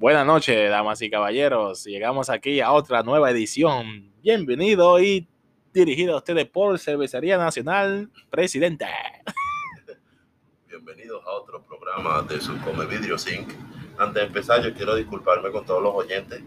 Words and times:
Buenas 0.00 0.24
noches, 0.24 0.70
damas 0.70 1.02
y 1.02 1.10
caballeros. 1.10 1.84
Llegamos 1.84 2.30
aquí 2.30 2.62
a 2.62 2.72
otra 2.72 3.02
nueva 3.02 3.30
edición. 3.30 4.10
Bienvenido 4.22 4.98
y 4.98 5.28
dirigido 5.74 6.14
a 6.14 6.16
ustedes 6.16 6.46
por 6.48 6.78
Cervecería 6.78 7.36
Nacional 7.36 8.10
Presidente. 8.30 8.86
Bienvenidos 10.66 11.22
a 11.26 11.32
otro 11.32 11.62
programa 11.64 12.22
de 12.22 12.40
su 12.40 12.58
Come 12.62 12.86
Video 12.86 13.18
Sync. 13.18 13.52
Antes 13.98 14.22
de 14.22 14.26
empezar, 14.28 14.62
yo 14.62 14.72
quiero 14.72 14.94
disculparme 14.94 15.50
con 15.50 15.66
todos 15.66 15.82
los 15.82 15.94
oyentes 15.94 16.42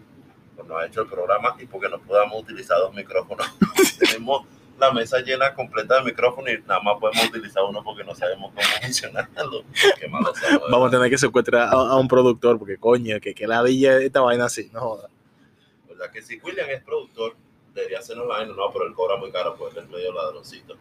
por 0.55 0.65
no 0.65 0.75
haber 0.75 0.89
hecho 0.89 1.04
el 1.04 1.09
programa 1.09 1.55
y 1.59 1.67
porque 1.67 1.89
no 1.89 1.99
podamos 2.01 2.41
utilizar 2.41 2.79
dos 2.79 2.95
micrófonos. 2.95 3.45
Tenemos 3.99 4.47
la 4.88 4.93
mesa 4.93 5.20
llena 5.20 5.54
completa 5.54 5.95
de 5.95 6.04
micrófonos 6.04 6.50
y 6.52 6.68
nada 6.68 6.79
más 6.81 7.00
podemos 7.00 7.25
utilizar 7.27 7.63
uno 7.63 7.83
porque 7.83 8.04
no 8.04 8.13
sabemos 8.15 8.52
cómo 8.54 8.68
funcionarlo. 8.82 9.63
Vamos 10.70 10.88
a 10.88 10.91
tener 10.91 11.09
que 11.09 11.18
secuestrar 11.18 11.70
a, 11.70 11.71
a 11.71 11.97
un 11.97 12.07
productor 12.07 12.59
porque 12.59 12.77
coño, 12.77 13.19
que, 13.19 13.33
que 13.33 13.47
ladilla 13.47 13.97
esta 13.97 14.21
vaina 14.21 14.46
así, 14.46 14.69
no 14.73 14.82
joda. 14.82 15.09
O 15.92 15.96
sea 15.96 16.11
que 16.11 16.21
si 16.21 16.39
William 16.39 16.69
es 16.69 16.83
productor, 16.83 17.36
debería 17.73 18.00
hacernos 18.00 18.28
la 18.28 18.36
vaina, 18.36 18.54
no, 18.54 18.71
pero 18.71 18.86
él 18.86 18.93
cobra 18.93 19.18
muy 19.18 19.32
caro 19.32 19.56
por 19.56 19.78
el 19.78 19.87
medio 19.87 20.14
ladroncito. 20.14 20.75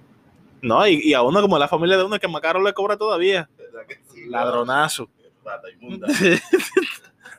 No, 0.61 0.87
y, 0.87 1.01
y 1.03 1.15
a 1.15 1.23
uno 1.23 1.41
como 1.43 1.59
la 1.59 1.69
familia 1.69 1.97
de 1.97 2.05
uno 2.05 2.19
que 2.19 2.29
más 2.29 2.41
caro 2.41 2.63
le 2.63 2.73
cobra 2.73 2.97
todavía. 2.97 3.49
¿Verdad 3.59 3.87
que 3.87 4.01
sí? 4.13 4.29
Ladronazo. 4.29 5.09
Rata 5.45 5.69
inmunda. 5.71 6.07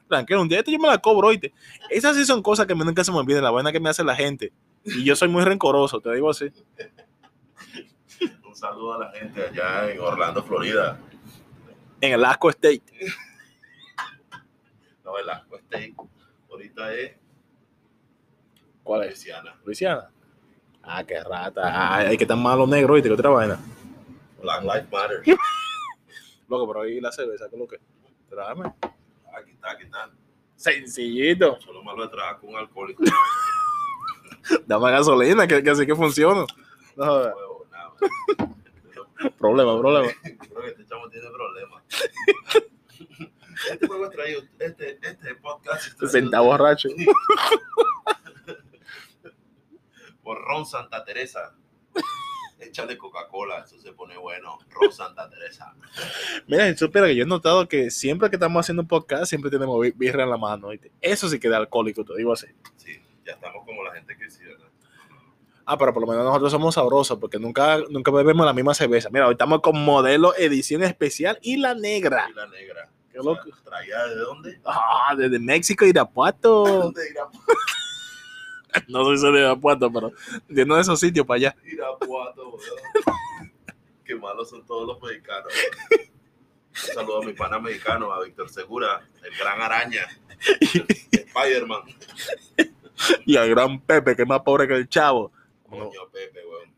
Tranquilo, 0.10 0.42
un 0.42 0.50
día 0.50 0.60
esto 0.60 0.72
yo 0.72 0.78
me 0.78 0.90
la 0.90 0.98
cobro, 0.98 1.30
oíste. 1.30 1.54
Esas 1.90 2.18
sí 2.18 2.26
son 2.26 2.44
cosas 2.44 2.68
que 2.68 2.76
nunca 2.76 3.04
se 3.04 3.12
me 3.12 3.18
olvidan, 3.18 3.44
la 3.44 3.52
vaina 3.52 3.72
que 3.72 3.80
me 3.80 3.90
hace 3.90 4.04
la 4.04 4.16
gente. 4.16 4.52
Y 4.86 5.04
yo 5.04 5.16
soy 5.16 5.30
muy 5.30 5.44
rencoroso, 5.44 6.00
te 6.00 6.14
digo 6.14 6.30
así. 6.30 6.52
Un 8.46 8.56
saludo 8.56 8.94
a 8.96 9.00
la 9.00 9.12
gente 9.12 9.48
allá 9.48 9.92
en 9.92 10.00
Orlando, 10.00 10.44
Florida. 10.44 11.00
En 12.02 12.14
el 12.14 12.26
Asco 12.26 12.50
State. 12.50 12.84
No, 15.04 15.18
el 15.18 15.30
Asco 15.30 15.58
State. 15.58 15.96
Ahorita 16.50 16.94
es 16.94 17.16
¿Cuál 18.84 19.04
es? 19.04 19.10
Luisiana. 19.12 19.56
Luisiana. 19.64 20.10
Ah, 20.84 21.04
qué 21.04 21.24
rata. 21.24 21.62
Ah, 21.64 21.98
hay 22.00 22.18
que 22.18 22.26
estar 22.26 22.38
malo 22.38 22.68
negro, 22.68 22.94
oíste, 22.94 23.08
que 23.08 23.14
otra 23.14 23.30
vaina. 23.30 23.58
Black 24.42 24.62
Lives 24.64 24.92
Matter. 24.92 25.24
Loco, 26.50 26.68
pero 26.68 26.82
ahí 26.82 27.00
la 27.00 27.12
cerveza, 27.12 27.46
¿qué 27.50 27.58
lo 27.58 27.68
que? 27.68 27.78
Tráeme. 28.30 28.74
Aquí 29.34 29.52
está, 29.52 29.72
aquí 29.72 29.84
está. 29.86 30.10
Sencillito. 30.58 31.60
Solo 31.62 31.82
malo 31.82 32.04
de 32.04 32.10
trabajar 32.10 32.40
con 32.42 32.56
alcohólico. 32.56 33.04
Dame 34.68 34.92
gasolina, 34.92 35.48
que, 35.48 35.64
que 35.64 35.70
así 35.70 35.86
que 35.86 35.96
funciona. 35.96 36.46
No 36.96 37.06
nada. 37.06 37.34
Problema, 39.38 39.78
problema. 39.80 40.12
Creo 40.24 40.62
que 40.62 40.68
este 40.70 40.86
chamo 40.86 41.10
tiene 41.10 41.28
problemas. 41.30 41.84
Este 43.72 43.88
juego 43.88 44.10
traído, 44.10 44.42
este, 44.60 45.00
este 45.02 45.36
podcast 45.36 45.96
traído 45.98 46.08
Sentado 46.12 46.44
borracho. 46.46 46.90
por 50.24 50.42
Ron 50.42 50.66
Santa 50.66 51.04
Teresa. 51.04 51.56
Échale 52.60 52.98
Coca-Cola, 52.98 53.60
eso 53.66 53.80
se 53.80 53.92
pone 53.92 54.18
bueno. 54.18 54.58
Ron 54.70 54.92
Santa 54.92 55.30
Teresa. 55.30 55.74
Mira, 56.48 56.70
si 56.72 56.78
supiera 56.78 57.08
que 57.08 57.16
yo 57.16 57.24
he 57.24 57.28
notado 57.28 57.68
que 57.68 57.92
siempre 57.92 58.30
que 58.30 58.38
estamos 58.38 58.62
haciendo 58.62 58.82
un 58.84 58.88
podcast, 58.88 59.26
siempre 59.26 59.52
tenemos 59.52 59.80
bi- 59.82 59.92
birra 59.92 60.24
en 60.24 60.30
la 60.30 60.38
mano. 60.38 60.70
Eso 61.02 61.28
sí 61.28 61.40
queda 61.40 61.58
alcohólico, 61.58 62.06
te 62.06 62.16
digo 62.16 62.32
así. 62.34 62.48
Sí, 62.78 63.02
ya 63.26 63.34
estamos 63.34 63.66
como 63.66 63.84
la 63.84 63.94
gente 63.94 64.18
que 64.18 64.30
sí, 64.30 64.44
¿verdad? 64.44 64.68
Ah, 65.66 65.78
pero 65.78 65.94
por 65.94 66.02
lo 66.02 66.08
menos 66.08 66.26
nosotros 66.26 66.52
somos 66.52 66.76
sabrosos 66.76 67.18
porque 67.20 67.40
nunca, 67.40 67.78
nunca 67.90 68.12
bebemos 68.12 68.46
la 68.46 68.54
misma 68.54 68.74
cerveza. 68.74 69.10
Mira, 69.10 69.28
hoy 69.28 69.34
estamos 69.34 69.62
con 69.62 69.82
modelo 69.84 70.36
edición 70.36 70.84
especial 70.84 71.40
y 71.42 71.58
la 71.58 71.74
negra. 71.74 72.28
Y 72.30 72.34
la 72.34 72.48
negra. 72.48 72.90
Qué 73.12 73.20
O 73.20 73.24
sea, 73.24 73.32
loco. 73.32 73.58
¿Traída 73.64 74.08
de 74.08 74.16
dónde? 74.16 74.62
Ah, 74.66 75.16
desde 75.18 75.40
México, 75.40 75.86
Irapuato. 75.86 76.66
¿Dónde 76.82 77.10
Irapuato? 77.10 77.54
No 78.88 79.04
soy 79.04 79.32
de 79.34 79.40
Irapuato, 79.40 79.94
pero 79.94 80.12
de 80.48 80.64
uno 80.64 80.76
de 80.76 80.82
esos 80.82 81.00
sitios 81.00 81.28
para 81.28 81.36
allá. 81.38 81.56
Irapuato, 81.64 82.50
weón. 82.50 83.52
Qué 84.04 84.16
malos 84.16 84.50
son 84.50 84.66
todos 84.66 84.88
los 84.88 85.02
mexicanos. 85.02 85.54
Un 85.92 86.96
saludo 86.96 87.22
a 87.22 87.26
mi 87.26 87.34
pana 87.34 87.60
mexicano, 87.60 88.12
a 88.12 88.24
Víctor 88.24 88.50
Segura, 88.50 89.08
el 89.24 89.38
gran 89.38 89.62
araña, 89.62 90.08
Spider-Man. 90.40 91.84
Y 93.26 93.38
al 93.38 93.50
gran 93.50 93.80
Pepe, 93.82 94.16
que 94.16 94.24
es 94.24 94.28
más 94.28 94.42
pobre 94.42 94.68
que 94.68 94.76
el 94.76 94.90
chavo. 94.90 95.32
Coño, 95.70 95.90
Pepe, 96.12 96.40
weón. 96.46 96.74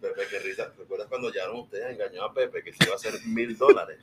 Pepe, 0.00 0.22
qué 0.30 0.38
risa. 0.40 0.72
¿Recuerdas 0.78 1.08
cuando 1.08 1.30
llegaron 1.30 1.60
ustedes 1.60 1.92
engañó 1.92 2.24
a 2.24 2.32
Pepe 2.32 2.62
que 2.62 2.72
se 2.72 2.84
iba 2.84 2.92
a 2.92 2.96
hacer 2.96 3.14
mil 3.26 3.56
dólares? 3.56 3.98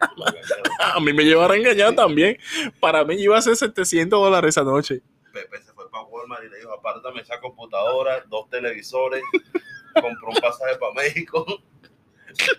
A 0.80 1.00
mí 1.00 1.12
me 1.12 1.24
llevaron 1.24 1.58
engañado 1.58 1.94
también. 1.94 2.38
Para 2.78 3.04
mí 3.04 3.14
iba 3.16 3.36
a 3.36 3.42
ser 3.42 3.56
700 3.56 4.18
dólares 4.18 4.50
esa 4.50 4.64
noche. 4.64 5.02
Pepe 5.32 5.62
se 5.62 5.72
fue 5.72 5.90
para 5.90 6.04
Walmart 6.04 6.44
y 6.44 6.48
le 6.48 6.58
dijo, 6.58 6.72
apártame 6.72 7.20
esa 7.20 7.40
computadora, 7.40 8.24
dos 8.28 8.48
televisores, 8.48 9.22
compró 9.94 10.28
un 10.28 10.40
pasaje 10.40 10.76
para 10.78 10.94
México. 10.94 11.62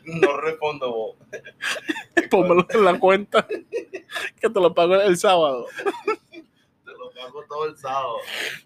No 0.04 0.38
respondo 0.38 0.92
vos. 0.92 1.16
Pónmelo 2.30 2.66
en 2.70 2.86
la 2.86 3.00
cuenta. 3.00 3.48
Que 3.48 4.50
te 4.50 4.60
lo 4.60 4.74
pago 4.74 4.96
el 4.96 5.18
sábado. 5.18 5.68
Todo 7.52 7.66
el 7.66 7.78
sábado. 7.78 8.16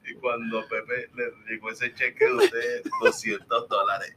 Y 0.07 0.13
cuando 0.16 0.62
Pepe 0.68 1.09
le 1.16 1.31
llegó 1.51 1.72
ese 1.72 1.91
cheque 1.96 2.25
de 2.25 2.34
usted, 2.35 2.84
200 3.03 3.68
dólares. 3.69 4.16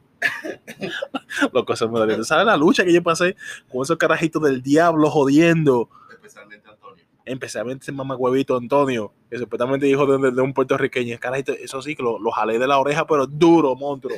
Loco, 1.51 1.75
se 1.75 1.87
me 1.87 1.97
dolió. 1.97 2.15
¿Tú 2.17 2.23
¿Sabes 2.23 2.45
la 2.45 2.55
lucha 2.55 2.83
que 2.85 2.93
yo 2.93 3.01
pasé 3.01 3.35
con 3.71 3.81
esos 3.81 3.97
carajitos 3.97 4.43
del 4.43 4.61
diablo 4.61 5.09
jodiendo? 5.09 5.89
Especialmente 6.11 6.69
Antonio. 6.69 7.03
Especialmente 7.25 7.83
ese 7.83 7.91
mamagüevito 7.93 8.55
Antonio, 8.57 9.11
que 9.29 9.37
supuestamente 9.39 9.87
hijo 9.87 10.05
de, 10.05 10.31
de- 10.31 10.41
un 10.41 10.53
puertorriqueño. 10.53 11.17
Carajito, 11.19 11.51
eso 11.53 11.81
sí, 11.81 11.95
que 11.95 12.03
lo, 12.03 12.19
lo 12.19 12.29
jalé 12.31 12.59
de 12.59 12.67
la 12.67 12.77
oreja, 12.79 13.07
pero 13.07 13.25
duro, 13.25 13.75
monstruo. 13.75 14.17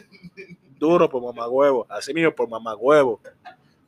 Duro 0.77 1.09
por 1.09 1.21
mamagüevo. 1.23 1.85
Así 1.89 2.13
mismo 2.13 2.33
por 2.35 2.49
mamagüevo. 2.49 3.21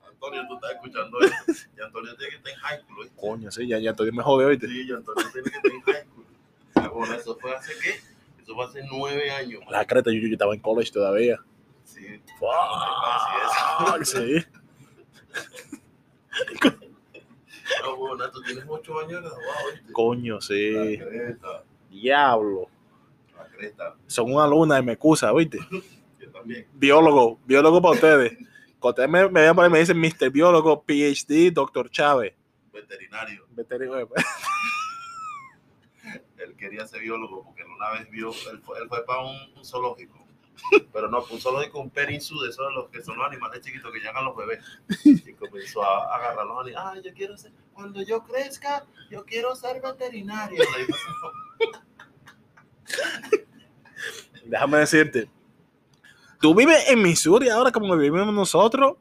Antonio, 0.10 0.42
tú 0.48 0.56
estás 0.56 0.72
escuchando 0.72 1.20
esto. 1.20 1.52
Y 1.78 1.82
Antonio 1.82 2.16
tiene 2.16 2.30
que 2.32 2.38
estar 2.38 2.54
en 2.54 2.60
high 2.60 2.80
school. 2.82 3.00
¿oíste? 3.00 3.16
Coño, 3.20 3.52
sí, 3.52 3.68
ya, 3.68 3.80
ya 3.80 3.90
Antonio 3.90 4.14
me 4.14 4.24
jode 4.24 4.44
ahorita. 4.46 4.68
Sí, 4.68 4.86
y 4.88 4.92
Antonio 4.94 5.24
tiene 5.34 5.50
que 5.52 5.58
estar 5.58 5.72
en 5.72 5.82
high 5.82 6.02
school. 6.04 6.13
Eso 7.16 7.38
fue 7.40 7.56
hace 7.56 7.74
qué? 7.82 7.92
Eso 8.42 8.56
fue 8.56 8.66
hace 8.66 8.82
nueve 8.92 9.32
años. 9.32 9.62
La 9.70 9.86
creta, 9.86 10.12
yo, 10.12 10.20
yo 10.20 10.28
estaba 10.34 10.54
en 10.54 10.60
college 10.60 10.92
todavía. 10.92 11.40
Sí. 11.84 12.22
Fuck, 12.40 14.04
sí. 14.04 14.46
No, 17.82 17.96
bueno, 17.96 18.30
tú 18.30 18.42
tienes 18.42 18.66
ocho 18.68 19.00
años 19.00 19.22
graduado. 19.22 19.44
Coño, 19.94 20.42
sí. 20.42 20.74
La 20.98 21.06
cresta, 21.06 21.64
Diablo. 21.90 22.68
la 23.36 23.46
cresta. 23.48 23.96
Son 24.08 24.34
una 24.34 24.48
luna 24.48 24.80
y 24.80 24.84
me 24.84 24.94
excusa, 24.94 25.32
¿viste? 25.34 25.60
Yo 26.20 26.32
también. 26.32 26.68
Biólogo, 26.74 27.40
biólogo 27.46 27.82
para 27.82 27.96
ustedes. 27.96 28.38
Cuando 28.80 29.02
ustedes 29.02 29.10
me, 29.10 29.30
me, 29.30 29.48
ahí, 29.48 29.70
me 29.70 29.80
dicen 29.80 29.98
Mr. 29.98 30.30
Biólogo, 30.30 30.84
PhD, 30.84 31.52
Doctor 31.52 31.90
Chávez. 31.90 32.34
Veterinario. 32.72 33.46
Veterinario. 33.52 34.10
Él 36.38 36.56
quería 36.58 36.86
ser 36.86 37.02
biólogo 37.02 37.44
porque 37.44 37.64
una 37.64 37.92
vez 37.92 38.10
vio, 38.10 38.32
él 38.52 38.60
fue, 38.62 38.80
él 38.80 38.90
fue 38.90 39.06
para 39.06 39.22
un, 39.22 39.66
zoológico. 39.66 40.20
Pero 40.94 41.10
no, 41.10 41.24
un 41.30 41.40
zoológico, 41.40 41.80
un 41.80 41.90
perinsu 41.90 42.40
de 42.42 42.50
esos 42.50 42.68
de 42.68 42.74
los 42.74 42.90
que 42.90 43.02
son 43.02 43.18
los 43.18 43.26
animales 43.26 43.62
chiquitos 43.62 43.92
que 43.92 44.00
llegan 44.00 44.26
los 44.26 44.36
bebés. 44.36 44.64
Y 45.04 45.34
comenzó 45.34 45.84
a 45.84 46.16
agarrar 46.16 46.46
los 46.46 46.60
animales. 46.60 46.76
Ah, 46.78 47.02
yo 47.04 47.14
quiero 47.14 47.38
ser, 47.38 47.52
cuando 47.74 48.02
yo 48.04 48.24
crezca, 48.24 48.86
yo 49.10 49.26
quiero 49.26 49.56
ser 49.56 49.82
veterinario. 49.82 50.64
Déjame 54.46 54.78
decirte. 54.80 55.30
Tú 56.40 56.54
vives 56.54 56.90
en 56.90 57.02
Missouri 57.02 57.50
ahora 57.50 57.72
como 57.72 57.96
vivimos 57.96 58.34
nosotros. 58.34 58.98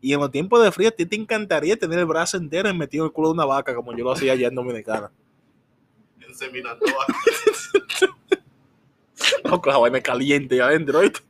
Y 0.00 0.14
en 0.14 0.20
los 0.20 0.30
tiempos 0.30 0.62
de 0.62 0.72
frío, 0.72 0.88
a 0.88 0.92
ti 0.92 1.04
te 1.04 1.16
encantaría 1.16 1.76
tener 1.76 1.98
el 1.98 2.06
brazo 2.06 2.38
entero 2.38 2.72
metido 2.72 3.04
en 3.04 3.08
el 3.08 3.12
culo 3.12 3.28
de 3.28 3.34
una 3.34 3.44
vaca, 3.44 3.74
como 3.74 3.94
yo 3.94 4.04
lo 4.04 4.12
hacía 4.12 4.32
allá 4.32 4.48
en 4.48 4.54
Dominicana. 4.54 5.10
Inseminando 6.40 6.86
a 6.86 7.06
Loco, 9.44 9.68
esa 9.70 9.78
vaina 9.78 10.00
caliente 10.00 10.54
ahí 10.54 10.60
adentro, 10.60 11.00
¿viste? 11.00 11.20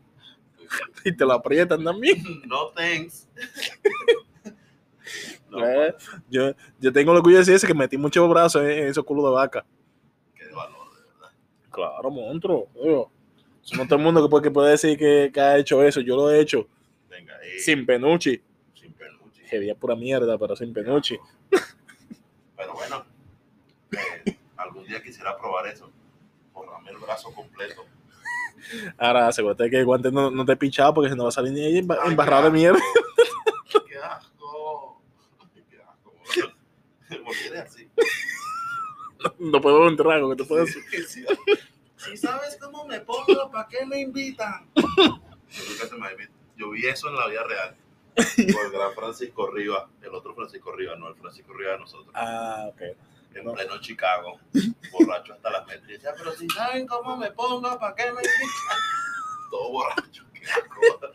Y 1.05 1.12
te 1.17 1.25
lo 1.25 1.33
aprietan 1.33 1.83
también. 1.83 2.23
No 2.47 2.69
thanks. 2.69 3.29
No, 5.49 5.67
Eh, 5.67 5.93
yo, 6.29 6.55
yo 6.79 6.93
tengo 6.93 7.11
el 7.11 7.17
orgullo 7.19 7.35
de 7.35 7.41
decir 7.41 7.55
ese 7.57 7.67
que 7.67 7.75
metí 7.75 7.99
muchos 7.99 8.29
brazos 8.31 8.62
en, 8.62 8.71
en 8.71 8.87
esos 8.87 9.03
culos 9.05 9.25
de 9.25 9.31
vaca. 9.33 9.67
qué 10.33 10.45
valor, 10.55 10.95
de 10.95 11.01
verdad. 11.12 11.31
Claro, 11.73 12.09
monstruo. 12.09 12.69
No 13.77 13.85
todo 13.87 13.97
el 13.97 14.05
mundo 14.05 14.23
que 14.23 14.31
puede, 14.31 14.43
que 14.45 14.51
puede 14.53 14.71
decir 14.71 14.97
que, 14.97 15.33
que 15.35 15.41
ha 15.41 15.59
hecho 15.59 15.83
eso. 15.83 16.01
Yo 16.01 16.15
lo 16.15 16.31
he 16.31 16.39
hecho 16.39 16.69
Venga, 17.09 17.35
sin 17.59 17.85
penuchi. 17.85 18.41
Sin. 18.75 18.95
Que 19.51 19.59
día 19.59 19.75
pura 19.75 19.97
mierda, 19.97 20.39
pero 20.39 20.55
sin 20.55 20.73
penuchi 20.73 21.19
bueno, 22.73 23.05
eh, 23.93 24.37
algún 24.57 24.80
día 24.91 25.03
quisiera 25.03 25.37
probar 25.37 25.67
eso. 25.67 25.91
Borrarme 26.53 26.91
el 26.91 26.99
brazo 26.99 27.33
completo. 27.33 27.85
Ahora, 28.99 29.29
asegúrate 29.29 29.71
que 29.71 29.79
el 29.79 29.85
guante 29.85 30.13
no, 30.13 30.31
no 30.31 30.45
te 30.45 30.57
pinchado 30.57 30.95
porque 30.95 31.11
si 31.11 31.17
no 31.17 31.25
va 31.25 31.29
a 31.31 31.33
salir 31.33 31.53
ni 31.53 31.65
ahí 31.65 31.79
embarrado 31.79 32.45
de 32.45 32.51
mierda. 32.51 32.81
¡Qué 33.89 33.97
asco! 33.99 35.01
¡Qué 35.71 35.81
asco! 35.83 36.13
¿Por 37.09 37.59
así? 37.59 37.89
No 39.39 39.61
puedo 39.61 39.87
un 39.87 39.97
trago 39.97 40.31
que 40.31 40.37
te 40.37 40.45
puedo 40.45 40.67
Sí, 40.67 40.81
sí. 41.07 41.25
Si 41.97 42.17
sabes 42.17 42.57
cómo 42.61 42.87
me 42.87 43.01
pongo, 43.01 43.51
¿para 43.51 43.69
qué 43.69 43.85
me 43.85 44.01
invitan? 44.01 44.67
Yo 46.57 46.71
vi 46.71 46.87
eso 46.87 47.09
en 47.09 47.17
la 47.17 47.29
vida 47.29 47.43
real. 47.45 47.77
Por 48.15 48.67
el 48.67 48.73
gran 48.73 48.95
Francisco 48.95 49.51
Rivas, 49.51 49.85
el 50.03 50.15
otro 50.15 50.35
Francisco 50.35 50.73
Rivas, 50.73 50.99
no 50.99 51.09
el 51.09 51.15
Francisco 51.17 51.53
Rivas 51.53 51.75
de 51.75 51.79
nosotros. 51.81 52.15
Ah, 52.15 52.67
ok. 52.69 52.83
En 53.35 53.44
No. 53.44 53.53
pleno 53.53 53.81
Chicago, 53.81 54.38
borracho 54.93 55.35
hasta 55.35 55.50
las 55.50 55.67
decía, 55.67 56.12
pero 56.17 56.32
si 56.32 56.49
saben 56.50 56.87
cómo 56.87 57.17
me 57.17 57.31
pongo, 57.31 57.79
¿para 57.79 57.94
qué 57.94 58.05
me 58.06 58.11
invitan? 58.21 58.79
Todo 59.50 59.71
borracho. 59.73 60.25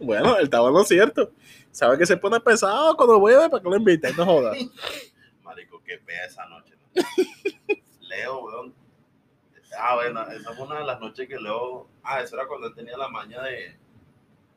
Bueno, 0.00 0.36
estaba 0.38 0.68
en 0.68 0.74
lo 0.74 0.84
cierto. 0.84 1.30
Sabe 1.70 1.96
que 1.98 2.06
se 2.06 2.16
pone 2.16 2.40
pesado 2.40 2.96
cuando 2.96 3.20
bebe 3.22 3.48
para 3.48 3.62
que 3.62 3.68
lo 3.68 3.76
inviten, 3.76 4.16
no 4.16 4.24
jodas. 4.24 4.56
Marico, 5.42 5.80
qué 5.84 5.98
pea 5.98 6.24
esa 6.26 6.44
noche. 6.46 6.74
¿no? 6.76 7.02
Leo, 8.00 8.38
weón. 8.40 8.74
Ah, 9.78 9.94
bueno, 9.94 10.22
esa 10.30 10.52
fue 10.54 10.66
una 10.66 10.78
de 10.78 10.84
las 10.84 11.00
noches 11.00 11.28
que 11.28 11.36
Leo. 11.38 11.88
Ah, 12.02 12.20
eso 12.20 12.36
era 12.36 12.46
cuando 12.46 12.66
él 12.68 12.74
tenía 12.74 12.96
la 12.96 13.08
maña 13.08 13.42
de, 13.42 13.76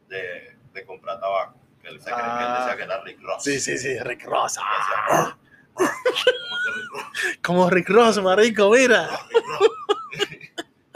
de, 0.09 0.57
de 0.73 0.85
comprar 0.85 1.19
tabaco. 1.19 1.59
Que 1.81 1.89
él, 1.89 1.99
se 2.01 2.09
cree- 2.09 2.15
que 2.15 2.21
él 2.21 2.27
Ah. 2.49 2.59
decía 2.61 2.77
que 2.77 2.83
era 2.83 3.03
Rick 3.03 3.21
Ross. 3.21 3.43
Sí, 3.43 3.59
sí, 3.59 3.77
sí, 3.77 3.99
Rick 3.99 4.25
Ross. 4.25 4.57
Ah, 4.59 5.37
Como 7.43 7.69
Rick 7.69 7.89
Ross, 7.89 8.21
marico, 8.21 8.69
mira. 8.71 9.09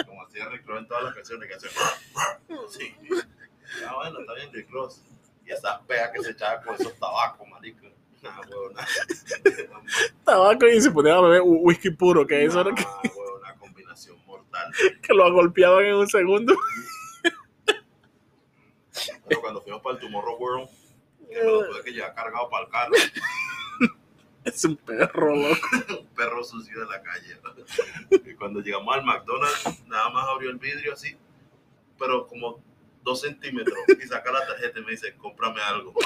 Como 0.06 0.24
hacía 0.24 0.48
Rick 0.50 0.66
Ross 0.68 0.80
en 0.80 0.88
todas 0.88 1.04
las 1.04 1.16
canciones 1.16 1.48
que 1.50 1.56
hacía. 1.56 1.69
Sí. 2.69 2.95
Ah, 3.88 3.95
bueno, 3.95 4.19
está 4.19 4.33
bien 4.36 4.51
Rick 4.54 4.69
Ross. 4.72 5.01
Y 5.45 5.51
esas 5.51 5.80
peas 5.88 6.12
que 6.13 6.24
se 6.24 6.31
echaba 6.31 6.62
con 6.62 6.75
esos 6.75 6.94
tabacos, 7.00 7.48
marico. 7.48 7.88
Nah. 8.22 8.39
Tabaco 10.24 10.68
y 10.68 10.80
se 10.80 10.92
ponía 10.92 11.16
a 11.16 11.22
beber 11.22 11.42
whi- 11.42 11.60
whisky 11.63 11.89
puro, 11.89 12.27
que 12.27 12.45
eso 12.45 12.62
era 12.62 12.72
que, 12.75 12.84
una 13.42 13.56
combinación 13.56 14.24
mortal. 14.27 14.72
que 15.01 15.13
lo 15.13 15.34
golpeaban 15.34 15.86
en 15.86 15.95
un 15.95 16.07
segundo. 16.07 16.56
Pero 19.27 19.42
cuando 19.42 19.62
fuimos 19.62 19.81
para 19.81 19.95
el 19.95 20.01
Tomorrow 20.01 20.38
World, 20.38 20.69
que 21.31 21.38
me 21.39 21.44
lo 21.45 21.66
tuve 21.69 21.84
que 21.84 21.92
llevar 21.94 22.13
cargado 22.13 22.50
para 22.50 22.66
el 22.66 22.72
carro, 22.72 22.94
Es 24.43 24.65
un 24.65 24.75
perro, 24.75 25.35
loco. 25.35 25.67
un 26.01 26.07
perro 26.15 26.43
sucio 26.43 26.79
de 26.79 26.85
la 26.88 27.01
calle. 27.01 27.39
Y 28.25 28.33
cuando 28.35 28.59
llegamos 28.61 28.95
al 28.95 29.03
McDonald's, 29.03 29.85
nada 29.88 30.09
más 30.09 30.27
abrió 30.27 30.49
el 30.49 30.57
vidrio 30.57 30.93
así, 30.93 31.15
pero 31.99 32.27
como 32.27 32.63
dos 33.03 33.21
centímetros, 33.21 33.77
y 33.88 34.07
saca 34.07 34.31
la 34.31 34.45
tarjeta 34.45 34.79
y 34.79 34.83
me 34.83 34.91
dice, 34.91 35.15
cómprame 35.15 35.61
algo. 35.61 35.93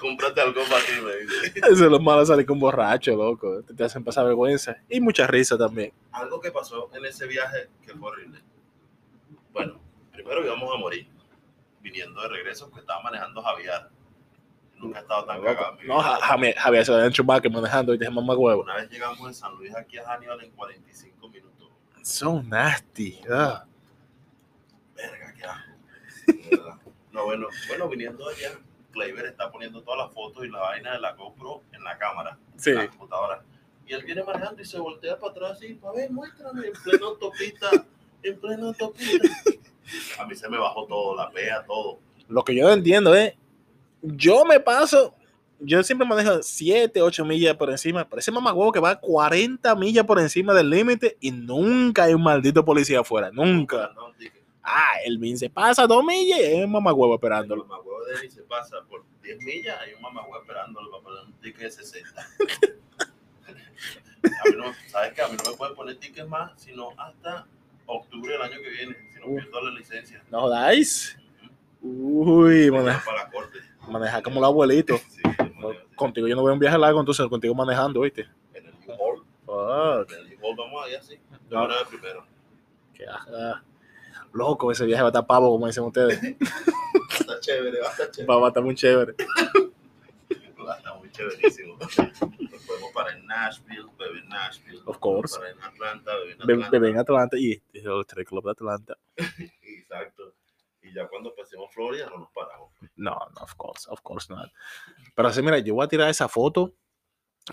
Cómprate 0.00 0.40
algo 0.40 0.60
para 0.68 0.84
ti, 0.84 0.92
me 1.02 1.16
dice. 1.16 1.52
Eso 1.56 1.84
es 1.84 1.90
lo 1.90 1.98
malo 1.98 2.24
salir 2.24 2.46
con 2.46 2.58
borracho, 2.60 3.16
loco. 3.16 3.62
Te, 3.62 3.74
te 3.74 3.84
hacen 3.84 4.04
pasar 4.04 4.26
vergüenza. 4.26 4.76
Y 4.88 5.00
mucha 5.00 5.26
risa 5.26 5.56
también. 5.56 5.92
Algo 6.12 6.40
que 6.40 6.52
pasó 6.52 6.90
en 6.94 7.04
ese 7.04 7.26
viaje 7.26 7.68
que 7.84 7.94
fue 7.94 8.10
horrible. 8.10 8.40
Bueno, 9.52 9.80
primero 10.12 10.44
íbamos 10.44 10.72
a 10.72 10.78
morir, 10.78 11.08
viniendo 11.80 12.20
de 12.22 12.28
regreso, 12.28 12.66
porque 12.66 12.80
estaba 12.80 13.02
manejando 13.02 13.42
Javier. 13.42 13.88
Nunca 14.78 14.98
he 14.98 15.02
estado 15.02 15.24
tan 15.24 15.42
cagado. 15.42 15.78
en 15.80 15.88
No, 15.88 16.00
Javier, 16.00 16.54
Javier 16.56 16.84
se 16.84 16.92
lo 16.92 17.24
más 17.24 17.40
que 17.40 17.50
manejando 17.50 17.94
y 17.94 17.98
te 17.98 18.08
mamá 18.08 18.36
huevo. 18.36 18.62
Una 18.62 18.76
vez 18.76 18.90
llegamos 18.90 19.26
de 19.26 19.34
San 19.34 19.54
Luis 19.56 19.74
aquí 19.74 19.98
a 19.98 20.04
Hannibal 20.06 20.42
en 20.42 20.50
45 20.52 21.28
minutos. 21.28 21.68
So 22.02 22.42
nasty. 22.42 23.20
ah. 23.30 23.64
Verga, 24.94 25.34
qué 25.34 25.44
asco. 25.44 26.78
No, 27.12 27.24
bueno, 27.24 27.48
bueno, 27.66 27.88
viniendo 27.88 28.28
allá, 28.28 28.52
Kleiber 28.92 29.26
está 29.26 29.50
poniendo 29.50 29.82
todas 29.82 30.06
las 30.06 30.14
fotos 30.14 30.44
y 30.44 30.48
la 30.50 30.60
vaina 30.60 30.92
de 30.92 31.00
la 31.00 31.14
GoPro 31.14 31.62
en 31.72 31.82
la 31.82 31.98
cámara, 31.98 32.38
Sí. 32.56 32.70
en 32.70 32.76
la 32.76 32.88
computadora. 32.88 33.42
Y 33.86 33.92
él 33.94 34.04
viene 34.04 34.22
manejando 34.22 34.62
y 34.62 34.64
se 34.64 34.78
voltea 34.78 35.18
para 35.18 35.32
atrás 35.32 35.62
y, 35.62 35.80
a 35.84 35.90
ver, 35.90 36.10
muéstrame, 36.12 36.66
en 36.68 36.72
plena 36.74 37.06
autopista, 37.06 37.70
en 38.22 38.38
plena 38.38 38.66
autopista. 38.68 39.28
A 40.20 40.26
mí 40.26 40.34
se 40.36 40.48
me 40.48 40.58
bajó 40.58 40.86
todo, 40.86 41.16
la 41.16 41.28
pea, 41.30 41.64
todo. 41.64 41.98
Lo 42.28 42.44
que 42.44 42.54
yo 42.54 42.66
no 42.68 42.74
entiendo 42.74 43.14
es, 43.14 43.34
yo 44.02 44.44
me 44.44 44.60
paso, 44.60 45.14
yo 45.60 45.82
siempre 45.82 46.06
manejo 46.06 46.42
7, 46.42 47.02
8 47.02 47.24
millas 47.24 47.56
por 47.56 47.70
encima, 47.70 48.08
pero 48.08 48.20
ese 48.20 48.30
mamá 48.30 48.52
huevo 48.52 48.72
que 48.72 48.80
va 48.80 48.96
40 48.96 49.74
millas 49.74 50.04
por 50.04 50.18
encima 50.20 50.54
del 50.54 50.70
límite 50.70 51.16
y 51.20 51.30
nunca 51.30 52.04
hay 52.04 52.14
un 52.14 52.22
maldito 52.22 52.64
policía 52.64 53.00
afuera, 53.00 53.30
nunca. 53.32 53.92
Ah, 54.62 55.00
el 55.04 55.18
min 55.18 55.38
se 55.38 55.48
pasa 55.48 55.86
2 55.86 56.04
millas 56.04 56.40
y 56.40 56.42
hay 56.42 56.62
un 56.62 56.72
mamá 56.72 56.92
huevo 56.92 57.14
el 57.14 57.16
esperándolo. 57.16 57.64
mamagüevo 57.64 58.04
de 58.04 58.14
él 58.22 58.30
se 58.30 58.42
pasa 58.42 58.76
por 58.88 59.04
10 59.22 59.38
millas, 59.42 59.78
hay 59.80 59.94
un 59.94 60.02
mamagüevo 60.02 60.40
esperándolo 60.42 60.90
para 60.90 61.02
poner 61.02 61.24
un 61.24 61.32
ticket 61.40 61.62
de 61.62 61.70
60. 61.70 62.28
A 64.24 64.50
mí 64.50 64.56
no, 64.56 64.74
¿Sabes 64.88 65.12
qué? 65.14 65.22
A 65.22 65.28
mí 65.28 65.36
no 65.42 65.50
me 65.52 65.56
pueden 65.56 65.74
poner 65.74 65.96
tickets 65.96 66.28
más, 66.28 66.52
sino 66.60 66.90
hasta 66.98 67.46
octubre 67.86 68.32
del 68.32 68.42
año 68.42 68.60
que 68.60 68.68
viene, 68.68 68.96
si 69.12 69.20
no 69.20 69.26
pierdo 69.26 69.60
la 69.62 69.78
licencia. 69.78 70.22
¿No 70.30 70.42
jodáis? 70.42 71.16
Uy, 71.80 72.64
llevan 72.64 73.00
para 73.04 73.24
la 73.24 73.30
corte. 73.30 73.58
Maneja 73.88 74.22
como 74.22 74.38
el 74.38 74.44
abuelito. 74.44 74.96
Sí, 74.98 75.20
yo 75.60 75.72
contigo 75.96 76.28
yo 76.28 76.36
no 76.36 76.42
voy 76.42 76.50
a 76.50 76.54
un 76.54 76.58
viaje 76.60 76.78
largo, 76.78 77.00
entonces 77.00 77.26
contigo 77.28 77.54
manejando, 77.54 78.00
¿viste? 78.02 78.28
En 78.54 78.66
el 78.66 78.74
U-Haul, 78.86 79.24
Fuck. 79.44 80.12
en 80.12 80.26
el 80.26 80.38
U-Haul 80.40 80.56
vamos. 80.56 80.90
Yo 80.90 81.18
No. 81.50 81.68
manejo 81.68 81.88
primero. 81.90 82.24
Qué 82.94 83.06
ajá. 83.06 83.62
Loco, 84.32 84.70
ese 84.70 84.84
viaje 84.84 85.02
va 85.02 85.08
a 85.08 85.10
estar 85.10 85.26
pavo, 85.26 85.50
como 85.50 85.66
dicen 85.66 85.84
ustedes. 85.84 86.20
Chévere, 87.40 87.80
va 87.80 87.88
a 87.88 87.90
estar 87.92 88.10
chévere. 88.10 88.34
Va 88.40 88.44
a 88.44 88.48
estar 88.48 88.62
muy 88.62 88.74
chévere. 88.74 89.14
Va 90.66 90.74
a 90.74 90.76
estar 90.76 90.98
muy 90.98 91.10
chéverísimo. 91.10 91.76
Nos 91.78 91.94
podemos 92.62 92.92
parar 92.92 93.16
en 93.16 93.26
Nashville, 93.26 93.86
beber 93.98 94.16
en 94.22 94.28
Nashville. 94.28 94.80
Of 94.84 94.98
course. 94.98 95.36
Parar 95.38 95.52
en 95.54 95.62
Atlanta, 95.62 96.14
beber 96.14 96.28
en 96.34 96.42
Atlanta. 96.42 96.70
Bebé 96.70 96.90
en 96.90 96.98
Atlanta 96.98 97.36
y 97.38 97.62
el 97.72 98.26
Club 98.26 98.44
de 98.44 98.50
Atlanta. 98.50 98.96
Exacto. 99.62 100.34
Y 100.88 100.94
ya 100.94 101.06
cuando 101.08 101.34
pasemos 101.34 101.72
Florida 101.72 102.08
no 102.10 102.18
nos 102.18 102.30
paramos. 102.30 102.72
No, 102.96 103.18
no, 103.34 103.42
of 103.42 103.54
course, 103.56 103.86
of 103.90 104.00
course 104.02 104.32
not. 104.32 104.50
Pero 105.14 105.28
así, 105.28 105.42
mira, 105.42 105.58
yo 105.58 105.74
voy 105.74 105.84
a 105.84 105.88
tirar 105.88 106.08
esa 106.08 106.28
foto 106.28 106.74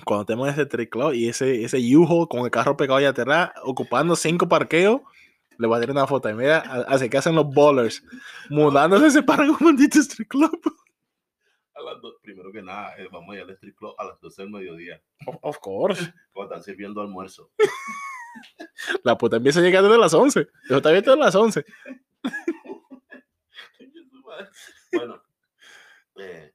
cuando 0.03 0.33
en 0.33 0.49
ese 0.49 0.89
Club 0.89 1.13
y 1.13 1.29
ese, 1.29 1.63
ese 1.63 1.77
U-Haul 1.95 2.27
con 2.27 2.41
el 2.41 2.51
carro 2.51 2.75
pegado 2.75 2.97
allá 2.97 3.09
atrás, 3.09 3.51
ocupando 3.63 4.15
cinco 4.15 4.47
parqueos. 4.47 5.01
Le 5.57 5.67
voy 5.67 5.77
a 5.77 5.79
tirar 5.79 5.95
una 5.95 6.07
foto 6.07 6.29
y 6.29 6.33
mira, 6.33 6.59
así 6.87 7.09
que 7.09 7.17
hacen 7.17 7.35
los 7.35 7.47
bowlers, 7.47 8.03
mudándose 8.49 9.09
se 9.09 9.23
paran 9.23 9.51
un 9.51 9.57
maldito 9.61 9.99
Street 9.99 10.27
Club. 10.27 10.59
A 11.75 11.81
las 11.81 12.01
dos, 12.01 12.15
primero 12.21 12.51
que 12.51 12.61
nada, 12.61 12.93
eh, 12.97 13.07
vamos 13.09 13.33
a 13.33 13.37
ir 13.37 13.43
al 13.43 13.49
Street 13.51 13.75
Club 13.75 13.95
a 13.97 14.06
las 14.06 14.19
12 14.19 14.42
del 14.42 14.51
mediodía. 14.51 15.01
Of, 15.25 15.35
of 15.42 15.57
course. 15.59 16.13
Cuando 16.33 16.54
están 16.54 16.63
sirviendo 16.63 16.99
almuerzo. 16.99 17.51
La 19.04 19.18
puta 19.18 19.37
empieza 19.37 19.59
a 19.59 19.63
llegar 19.63 19.83
desde 19.83 19.97
las 19.97 20.13
11. 20.13 20.42
Eso 20.65 20.77
está 20.77 20.89
abierto 20.89 21.11
desde 21.11 21.23
las 21.23 21.35
11. 21.35 21.65
bueno, 24.92 25.23
eh, 26.18 26.54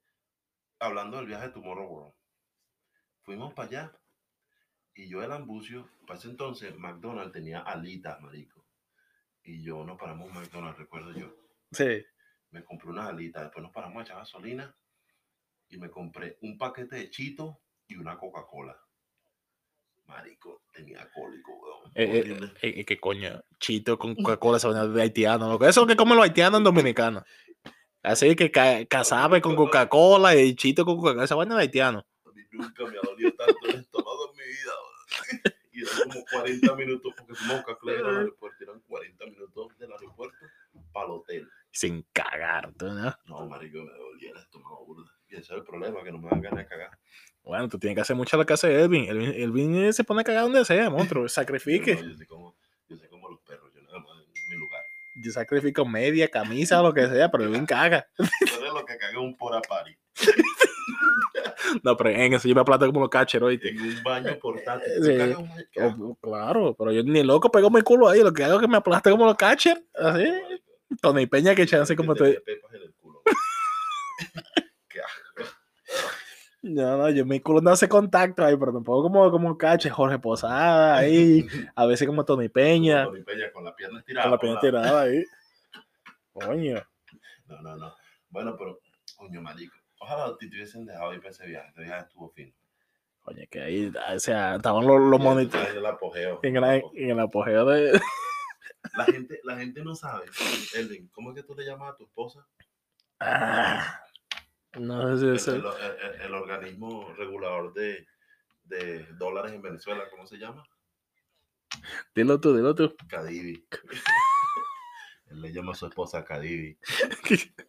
hablando 0.78 1.18
del 1.18 1.26
viaje 1.26 1.49
de 1.49 1.52
Tomorrow 1.52 1.87
World, 1.87 2.14
fuimos 3.22 3.54
para 3.54 3.68
allá 3.68 4.00
y 4.94 5.08
yo 5.08 5.22
el 5.22 5.32
ambucio, 5.32 5.88
para 6.06 6.18
ese 6.18 6.28
entonces 6.28 6.76
McDonald's 6.76 7.32
tenía 7.32 7.60
alitas, 7.60 8.20
marico. 8.20 8.66
Y 9.42 9.62
yo 9.62 9.84
nos 9.84 9.99
paramos 9.99 10.28
en 10.28 10.34
McDonald's, 10.34 10.78
recuerdo 10.78 11.12
yo. 11.12 11.34
Sí. 11.72 12.04
Me 12.50 12.64
compré 12.64 12.90
unas 12.90 13.08
alitas, 13.08 13.44
después 13.44 13.62
nos 13.62 13.72
paramos 13.72 14.00
a 14.00 14.02
echar 14.02 14.16
gasolina 14.18 14.75
y 15.68 15.78
me 15.78 15.90
compré 15.90 16.38
un 16.42 16.58
paquete 16.58 16.96
de 16.96 17.10
Chito 17.10 17.60
y 17.87 17.96
una 17.96 18.18
Coca-Cola. 18.18 18.78
Marico, 20.06 20.64
tenía 20.72 21.08
cólico, 21.12 21.56
weón. 21.56 21.92
Eh, 21.94 22.18
eh, 22.18 22.52
eh, 22.62 22.75
eh, 22.80 22.84
¿Qué 22.84 22.99
coño? 22.99 23.42
Chito 23.60 23.96
con 23.96 24.16
Coca-Cola 24.16 24.58
se 24.58 24.66
van 24.66 24.92
de 24.92 25.02
haitiano. 25.02 25.49
Lo 25.49 25.58
que 25.58 25.68
eso 25.68 25.80
es 25.80 25.87
lo 25.87 25.87
que 25.87 25.96
comen 25.96 26.16
los 26.16 26.25
haitianos 26.25 26.58
en 26.58 26.64
Dominicana. 26.64 27.25
Así 28.02 28.35
que 28.37 28.50
ca- 28.50 28.85
casabe 28.87 29.40
con 29.40 29.57
Coca-Cola 29.57 30.35
y 30.37 30.54
Chito 30.54 30.85
con 30.85 30.97
Coca-Cola. 30.97 31.25
Esa 31.25 31.35
vaina 31.35 31.54
de 31.57 31.62
haitiano. 31.62 32.07
Nunca 32.52 32.85
me 32.85 32.97
ha 32.99 33.00
dolido 33.02 33.33
tanto 33.35 33.59
el 33.69 33.76
estómago 33.76 34.30
en 34.33 34.37
mi 34.37 34.45
vida. 34.45 34.73
weón. 34.73 35.42
Y 35.73 35.83
eran 35.83 36.09
como 36.11 36.25
40 36.33 36.75
minutos, 36.75 37.14
porque 37.16 37.35
fuimos 37.35 37.61
a 37.61 37.64
Caclera 37.64 38.09
al 38.09 38.16
aeropuerto, 38.19 38.57
eran 38.64 38.80
40 38.80 39.26
minutos 39.26 39.78
del 39.78 39.92
aeropuerto 39.92 40.37
para 40.92 41.07
el 41.07 41.12
hotel. 41.12 41.49
Sin 41.71 42.04
cagar, 42.12 42.73
tú, 42.76 42.87
¿no? 42.87 43.14
No, 43.26 43.47
marico, 43.47 43.78
me 43.78 43.92
dolía 43.92 44.33
el 44.33 44.37
estómago 44.38 44.85
burda. 44.85 45.11
Y 45.28 45.35
ese 45.37 45.42
es 45.45 45.50
el 45.52 45.62
problema, 45.62 46.02
que 46.02 46.11
no 46.11 46.19
me 46.19 46.28
dan 46.28 46.40
ganas 46.42 46.59
de 46.59 46.66
cagar. 46.66 46.90
Bueno, 47.45 47.69
tú 47.69 47.78
tienes 47.78 47.95
que 47.95 48.00
hacer 48.00 48.16
mucho 48.16 48.37
lo 48.37 48.45
que 48.45 48.52
hace 48.52 48.83
Elvin. 48.83 49.04
Elvin, 49.09 49.30
Elvin, 49.33 49.92
se 49.92 50.02
pone 50.04 50.23
a 50.23 50.25
cagar 50.25 50.42
donde 50.42 50.64
sea, 50.64 50.90
monstruo. 50.90 51.28
Sacrifique. 51.28 51.95
Yo, 51.97 52.02
no, 52.02 52.09
yo, 52.11 52.16
sé 52.16 52.26
cómo, 52.26 52.50
Yo 55.22 55.32
sacrifico 55.32 55.84
media, 55.84 56.28
camisa, 56.28 56.80
lo 56.82 56.92
que 56.94 57.06
sea, 57.08 57.30
pero 57.30 57.44
Elvin 57.44 57.66
caga. 57.66 58.06
Tú 58.16 58.24
eres 58.60 58.72
lo 58.72 58.84
que 58.84 58.96
caga 58.96 59.18
un 59.20 59.36
pora 59.36 59.60
party. 59.62 59.96
No, 61.84 61.96
pero 61.96 62.10
en 62.10 62.34
eso 62.34 62.48
yo 62.48 62.54
me 62.54 62.60
aplato 62.62 62.84
como 62.86 63.00
los 63.00 63.08
catchers, 63.08 63.42
¿oíste? 63.44 63.68
En 63.68 63.80
un 63.80 64.02
baño 64.02 64.36
portátil. 64.40 65.36
Oh, 65.76 66.16
claro, 66.20 66.74
pero 66.76 66.90
yo 66.90 67.02
ni 67.04 67.22
loco 67.22 67.50
pego 67.50 67.70
mi 67.70 67.80
culo 67.82 68.08
ahí. 68.08 68.20
Lo 68.22 68.32
que 68.32 68.42
hago 68.44 68.56
es 68.56 68.60
que 68.62 68.68
me 68.68 68.76
aplaste 68.78 69.10
como 69.10 69.24
los 69.24 69.36
catchers. 69.36 69.80
Así. 69.94 70.24
Tony 71.00 71.26
Peña 71.26 71.54
que 71.54 71.62
echan 71.62 71.82
así 71.82 71.94
como 71.94 72.14
Te 72.14 72.24
te. 72.24 72.30
metí 72.30 72.40
pepas 72.44 72.74
en 72.74 72.82
el 72.82 72.92
culo. 72.94 73.22
Qué 74.88 75.00
asco. 75.00 75.54
No, 76.62 76.99
no, 76.99 77.09
yo 77.11 77.25
mi 77.25 77.40
culo 77.40 77.61
no 77.62 77.71
hace 77.71 77.88
contacto 77.88 78.45
ahí, 78.45 78.57
pero 78.57 78.73
me 78.73 78.83
pongo 78.83 79.02
como, 79.05 79.31
como 79.31 79.57
cache 79.57 79.88
Jorge 79.88 80.19
Posada 80.19 80.97
ahí, 80.99 81.47
a 81.75 81.87
veces 81.87 82.07
como 82.07 82.25
Tony 82.25 82.49
Peña, 82.50 83.05
Tony 83.05 83.23
Peña 83.23 83.50
con 83.52 83.64
la 83.64 83.75
pierna 83.75 84.00
estirada. 84.00 84.25
con 84.25 84.33
la 84.33 84.38
pierna 84.38 84.55
la- 84.57 84.61
tirada 84.61 85.00
ahí. 85.02 85.25
Coño. 86.33 86.83
No, 87.47 87.62
no, 87.62 87.76
no. 87.76 87.95
Bueno, 88.29 88.57
pero, 88.59 88.79
coño, 89.17 89.40
marico. 89.43 89.75
Ojalá 90.00 90.37
te 90.38 90.47
hubiesen 90.47 90.87
dejado 90.87 91.12
ir 91.14 91.21
para 91.21 91.31
ese 91.31 91.47
viaje. 91.47 91.69
Ese 91.71 91.83
viaje 91.83 92.02
estuvo 92.05 92.31
fino. 92.31 92.52
Coño, 93.21 93.43
que 93.50 93.61
ahí, 93.61 93.93
o 94.14 94.19
sea, 94.21 94.57
estaban 94.57 94.87
los, 94.87 95.00
los 95.00 95.21
monitores 95.21 95.69
ahí 95.71 95.76
el 95.79 95.87
apogeo. 95.87 96.40
en, 96.43 96.57
el- 96.57 96.83
en 96.95 97.11
el 97.11 97.21
apogeo 97.21 97.64
de... 97.67 98.00
La 98.97 99.05
gente, 99.05 99.38
la 99.45 99.57
gente 99.59 99.83
no 99.85 99.95
sabe. 99.95 100.25
Elvin, 100.75 101.09
¿cómo 101.09 101.31
es 101.31 101.37
que 101.37 101.43
tú 101.43 101.55
le 101.55 101.67
llamas 101.67 101.90
a 101.93 101.97
tu 101.97 102.05
esposa? 102.05 102.47
Ah, 103.21 104.00
no 104.78 105.08
El, 105.12 105.38
si 105.38 105.50
el- 105.50 105.56
el- 105.56 106.20
el 106.22 106.34
organismo 106.34 107.12
regulador 107.16 107.72
de, 107.74 108.06
de 108.64 109.04
dólares 109.18 109.52
en 109.52 109.62
Venezuela, 109.62 110.04
¿cómo 110.10 110.26
se 110.26 110.36
llama? 110.38 110.64
Dilo 112.14 112.40
tú, 112.40 112.54
dilo 112.56 112.74
tú. 112.74 112.94
Cadivi. 113.08 113.66
Él 115.30 115.40
le 115.42 115.52
llama 115.52 115.72
a 115.72 115.76
su 115.76 115.86
esposa 115.86 116.24
Cadivi. 116.24 116.76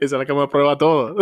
es 0.00 0.12
la 0.12 0.24
que 0.26 0.34
me 0.34 0.46
prueba 0.48 0.76
todo. 0.78 1.16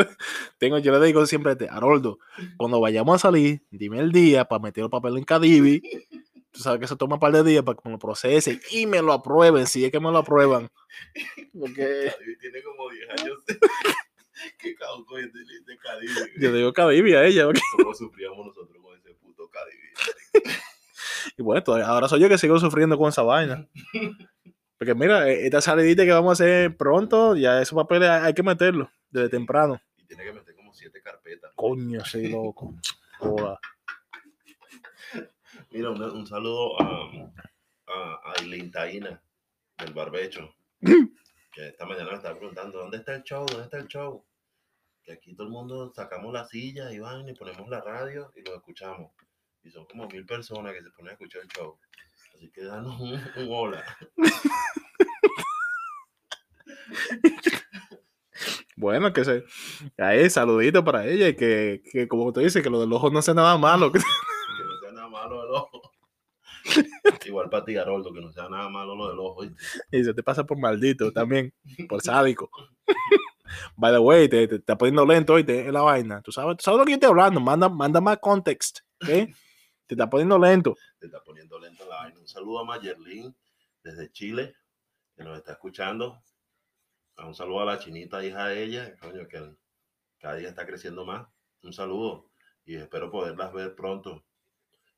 Tengo, 0.58 0.78
yo 0.78 0.92
le 0.98 1.06
digo 1.06 1.24
siempre, 1.26 1.50
a 1.50 1.52
este, 1.52 1.68
Haroldo, 1.68 2.18
cuando 2.56 2.80
vayamos 2.80 3.14
a 3.16 3.18
salir, 3.28 3.62
dime 3.70 3.98
el 4.00 4.12
día 4.12 4.44
para 4.46 4.62
meter 4.62 4.84
el 4.84 4.90
papel 4.90 5.16
en 5.18 5.24
Cadivi. 5.24 5.80
Tú 6.50 6.60
sabes 6.60 6.78
que 6.80 6.84
eso 6.84 6.96
toma 6.98 7.14
un 7.16 7.20
par 7.20 7.32
de 7.32 7.42
días 7.44 7.62
para 7.64 7.76
que 7.76 7.82
me 7.88 7.92
lo 7.92 7.98
procesen 7.98 8.60
y 8.70 8.86
me 8.86 9.00
lo 9.00 9.12
aprueben, 9.14 9.66
si 9.66 9.84
es 9.86 9.90
que 9.90 10.00
me 10.00 10.10
lo 10.10 10.18
aprueban. 10.18 10.68
Porque 11.58 12.12
Cadivi 12.12 12.38
tiene 12.38 12.62
como 12.62 12.90
10 12.90 13.08
años. 13.20 13.38
Qué 14.58 14.74
cauco 14.74 15.18
es 15.18 15.32
de, 15.32 15.40
de 15.40 15.78
Cadivi. 15.78 16.14
yo 16.40 16.52
digo 16.52 16.72
Cadivi 16.72 17.14
a 17.14 17.24
ella. 17.24 17.44
porque- 17.46 17.60
¿Cómo 17.76 17.94
sufríamos 17.94 18.46
nosotros 18.46 18.82
con 18.82 18.96
ese 18.98 19.14
puto 19.14 19.48
Cadivi? 19.48 19.88
Y 21.36 21.42
bueno, 21.42 21.62
todavía- 21.62 21.86
ahora 21.86 22.08
soy 22.08 22.20
yo 22.20 22.28
que 22.28 22.36
sigo 22.36 22.58
sufriendo 22.58 22.98
con 22.98 23.08
esa 23.08 23.22
vaina. 23.22 23.66
Porque 24.76 24.94
mira, 24.94 25.28
eh, 25.30 25.46
esta 25.46 25.60
salidita 25.60 26.04
que 26.04 26.10
vamos 26.10 26.30
a 26.30 26.44
hacer 26.44 26.76
pronto, 26.76 27.36
ya 27.36 27.62
esos 27.62 27.76
papeles 27.76 28.08
hay 28.10 28.34
que 28.34 28.42
meterlos 28.42 28.88
desde 29.10 29.28
temprano. 29.28 29.80
Y 29.96 30.04
tiene 30.06 30.24
que 30.24 30.32
meter 30.32 30.54
como 30.56 30.74
7 30.74 31.00
carpetas. 31.00 31.52
Coño, 31.54 32.04
sí, 32.04 32.28
loco. 32.28 32.74
Joda. 33.18 33.58
Mira, 35.70 35.90
un, 35.90 36.02
un 36.02 36.26
saludo 36.26 36.80
a, 36.80 36.84
a, 37.86 37.92
a 38.24 38.32
Aileen 38.38 38.70
Taína 38.70 39.22
del 39.78 39.92
Barbecho. 39.94 40.54
Que 41.54 41.68
esta 41.68 41.84
mañana 41.84 42.10
me 42.12 42.16
estaba 42.16 42.38
preguntando, 42.38 42.78
¿dónde 42.78 42.96
está 42.96 43.14
el 43.14 43.22
show? 43.24 43.44
¿Dónde 43.44 43.64
está 43.64 43.76
el 43.76 43.86
show? 43.86 44.24
Que 45.04 45.12
aquí 45.12 45.34
todo 45.34 45.46
el 45.46 45.52
mundo 45.52 45.92
sacamos 45.94 46.32
la 46.32 46.44
silla 46.44 46.92
y 46.92 46.98
van 47.00 47.28
y 47.28 47.34
ponemos 47.34 47.68
la 47.68 47.80
radio 47.80 48.32
y 48.36 48.42
lo 48.42 48.54
escuchamos. 48.56 49.10
Y 49.64 49.70
son 49.70 49.84
como 49.86 50.06
mil 50.08 50.24
personas 50.26 50.72
que 50.72 50.82
se 50.82 50.90
ponen 50.90 51.10
a 51.10 51.12
escuchar 51.12 51.42
el 51.42 51.48
show. 51.48 51.78
Así 52.34 52.50
que 52.50 52.64
danos 52.64 53.00
un, 53.00 53.12
un 53.14 53.48
hola. 53.50 53.84
Bueno, 58.76 59.12
que 59.12 59.24
se. 59.24 59.44
Ahí, 59.98 60.28
saludito 60.30 60.84
para 60.84 61.06
ella 61.06 61.28
y 61.28 61.36
que, 61.36 61.82
que 61.92 62.08
como 62.08 62.32
tú 62.32 62.40
dices, 62.40 62.62
que 62.62 62.70
lo 62.70 62.80
del 62.80 62.92
ojo 62.92 63.10
no 63.10 63.18
hace 63.18 63.34
nada 63.34 63.56
malo. 63.58 63.92
que- 63.92 63.98
Que 64.58 64.64
no 64.64 64.78
sea 64.80 64.92
nada 64.92 65.08
malo 65.08 65.44
el 65.44 65.50
ojo. 65.50 65.82
Igual 67.26 67.48
para 67.50 67.64
ti, 67.64 67.76
Haroldo, 67.76 68.12
que 68.12 68.20
no 68.20 68.32
sea 68.32 68.48
nada 68.48 68.68
malo 68.68 68.94
lo 68.96 69.08
del 69.10 69.18
ojo. 69.20 69.42
¿viste? 69.42 69.56
Y 69.92 70.04
se 70.04 70.14
te 70.14 70.22
pasa 70.22 70.44
por 70.44 70.58
maldito 70.58 71.12
también, 71.12 71.54
por 71.88 72.02
sádico. 72.02 72.50
By 73.76 73.92
the 73.92 73.98
way, 73.98 74.28
te, 74.28 74.48
te 74.48 74.56
está 74.56 74.76
poniendo 74.76 75.04
lento 75.06 75.34
hoy 75.34 75.44
en 75.46 75.72
la 75.72 75.82
vaina. 75.82 76.22
¿Tú 76.22 76.32
sabes, 76.32 76.56
tú 76.58 76.64
sabes 76.64 76.78
lo 76.78 76.84
que 76.84 76.92
yo 76.92 76.96
estoy 76.96 77.10
hablando. 77.10 77.40
Manda, 77.40 77.68
manda 77.68 78.00
más 78.00 78.18
context. 78.18 78.80
¿ok? 79.02 79.08
Te 79.86 79.94
está 79.94 80.08
poniendo 80.08 80.38
lento. 80.38 80.74
Te 80.98 81.06
está 81.06 81.22
poniendo 81.22 81.58
lento 81.58 81.84
la 81.86 81.96
vaina. 81.96 82.18
Un 82.18 82.28
saludo 82.28 82.60
a 82.60 82.64
Mayerlin 82.64 83.34
desde 83.82 84.10
Chile, 84.10 84.54
que 85.14 85.24
nos 85.24 85.36
está 85.36 85.52
escuchando. 85.52 86.22
A 87.16 87.26
Un 87.26 87.34
saludo 87.34 87.60
a 87.60 87.64
la 87.66 87.78
chinita, 87.78 88.24
hija 88.24 88.46
de 88.46 88.62
ella, 88.62 88.96
coño, 88.96 89.28
que 89.28 89.54
cada 90.18 90.36
día 90.36 90.48
está 90.48 90.64
creciendo 90.66 91.04
más. 91.04 91.26
Un 91.62 91.72
saludo 91.72 92.30
y 92.64 92.76
espero 92.76 93.10
poderlas 93.10 93.52
ver 93.52 93.74
pronto. 93.74 94.24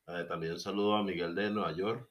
Eh, 0.06 0.24
también 0.28 0.52
un 0.52 0.60
saludo 0.60 0.94
a 0.94 1.02
Miguel 1.02 1.34
de 1.34 1.50
Nueva 1.50 1.72
York. 1.72 2.08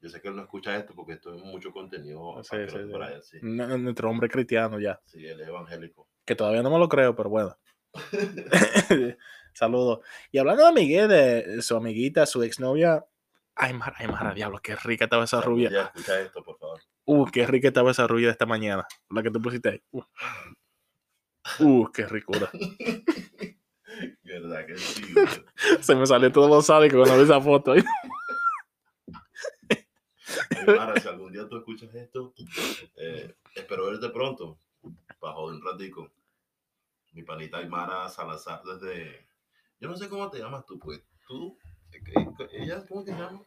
Yo 0.00 0.08
sé 0.08 0.20
que 0.20 0.28
él 0.28 0.36
no 0.36 0.42
escucha 0.42 0.76
esto 0.76 0.94
porque 0.94 1.14
esto 1.14 1.34
es 1.34 1.42
mucho 1.42 1.72
contenido 1.72 2.40
Sí, 2.44 2.56
sí, 2.68 2.76
sí. 2.86 2.92
para 2.92 3.12
él. 3.14 3.22
Sí, 3.22 3.38
Nuestro 3.42 4.10
hombre 4.10 4.28
cristiano 4.28 4.78
ya. 4.78 5.00
sí, 5.04 5.26
él 5.26 5.40
es 5.40 5.48
evangélico. 5.48 6.08
Que 6.24 6.34
todavía 6.36 6.62
no 6.62 6.70
me 6.70 6.78
lo 6.78 6.88
creo, 6.88 7.16
pero 7.16 7.30
bueno. 7.30 7.56
Saludos. 9.54 10.00
Y 10.30 10.38
hablando 10.38 10.66
de 10.66 10.72
Miguel, 10.72 11.08
de 11.08 11.62
su 11.62 11.76
amiguita, 11.76 12.26
su 12.26 12.42
exnovia. 12.42 13.04
Ay, 13.56 13.72
Mara, 13.74 13.96
ay, 13.98 14.06
Mara, 14.06 14.32
diablo, 14.34 14.60
qué 14.62 14.76
rica 14.76 15.04
estaba 15.06 15.24
esa 15.24 15.40
rubia. 15.40 15.68
Ya, 15.70 15.82
escucha 15.82 16.20
esto, 16.20 16.44
por 16.44 16.56
favor. 16.58 16.80
Uh, 17.06 17.24
qué 17.26 17.44
rica 17.46 17.68
estaba 17.68 17.90
esa 17.90 18.06
rubia 18.06 18.26
de 18.26 18.32
esta 18.32 18.46
mañana. 18.46 18.86
La 19.10 19.22
que 19.22 19.30
tú 19.30 19.42
pusiste 19.42 19.68
ahí. 19.70 19.82
Uh, 19.90 20.02
Uh, 21.60 21.90
qué 21.92 22.06
ricura. 22.06 22.50
¿Verdad 24.22 24.66
que 24.66 24.76
sí? 24.76 25.02
Se 25.80 25.94
me 25.94 26.06
salió 26.06 26.30
todo 26.30 26.46
lo 26.46 26.60
sádico 26.60 26.98
cuando 26.98 27.16
vi 27.16 27.22
esa 27.24 27.40
foto. 27.40 27.74
Mara, 30.66 30.94
si 31.00 31.08
algún 31.08 31.32
día 31.32 31.48
tú 31.48 31.56
escuchas 31.58 31.94
esto, 31.94 32.34
eh, 32.96 33.34
espero 33.54 33.86
verte 33.86 34.08
pronto, 34.10 34.58
joder 35.20 35.56
un 35.56 35.64
ratico. 35.64 36.10
Mi 37.12 37.22
panita 37.22 37.58
Aymara 37.58 38.08
Salazar 38.08 38.62
desde... 38.62 39.26
Yo 39.80 39.88
no 39.88 39.96
sé 39.96 40.08
cómo 40.08 40.28
te 40.30 40.38
llamas 40.38 40.66
tú, 40.66 40.78
pues. 40.78 41.02
Tú, 41.26 41.56
eh, 41.92 42.48
ella, 42.52 42.84
¿cómo 42.88 43.04
te 43.04 43.12
llamas? 43.12 43.42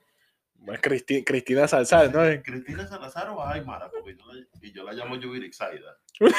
Bueno, 0.55 0.79
Cristi- 0.81 1.23
Cristina 1.23 1.67
Salzar, 1.67 2.13
¿no? 2.13 2.21
¿Cristina 2.43 2.87
Salazar 2.87 3.29
o 3.29 3.43
Aymara? 3.43 3.89
Porque 3.89 4.15
yo 4.15 4.25
la, 4.31 4.45
y 4.61 4.71
yo 4.71 4.83
la 4.83 4.93
llamo 4.93 5.15
Yubirixaida. 5.15 5.97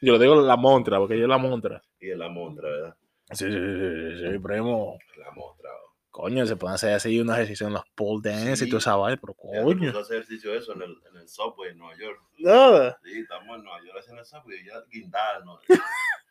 Yo 0.00 0.14
le 0.14 0.18
digo 0.24 0.40
la 0.40 0.56
montra, 0.56 0.98
porque 0.98 1.14
ella 1.14 1.24
es 1.24 1.28
la 1.28 1.38
montra. 1.38 1.82
y 2.00 2.10
es 2.10 2.16
la 2.16 2.28
montra, 2.28 2.68
¿verdad? 2.68 2.96
Sí, 3.32 3.46
sí, 3.46 3.52
sí, 3.52 4.16
sí, 4.18 4.32
sí, 4.32 4.38
primo. 4.38 4.98
La 5.16 5.30
montra. 5.32 5.70
oh. 5.72 5.89
Coño, 6.20 6.46
se 6.46 6.56
pueden 6.56 6.74
hacer 6.74 6.92
así 6.92 7.18
unos 7.18 7.34
ejercicios 7.36 7.66
en 7.68 7.72
los 7.74 7.82
pole 7.94 8.20
dance 8.30 8.64
y 8.64 8.66
Sí. 8.66 8.68
toda 8.68 8.78
esa 8.80 8.96
vaina, 8.96 9.18
pero 9.20 9.32
coño. 9.34 9.90
hacer 9.98 10.16
ejercicio 10.16 10.54
eso 10.54 10.74
en 10.74 10.82
el, 10.82 10.96
en 11.10 11.16
el 11.16 11.28
subway 11.28 11.70
en 11.70 11.78
Nueva 11.78 11.96
York. 11.98 12.20
Nada. 12.38 12.98
Sí, 13.02 13.20
estamos 13.20 13.56
en 13.56 13.64
Nueva 13.64 13.78
York 13.84 13.96
haciendo 14.00 14.20
el 14.20 14.26
subway 14.26 14.58
y 14.58 14.60
ella 14.68 14.84
guindada, 14.90 15.40
¿no? 15.44 15.58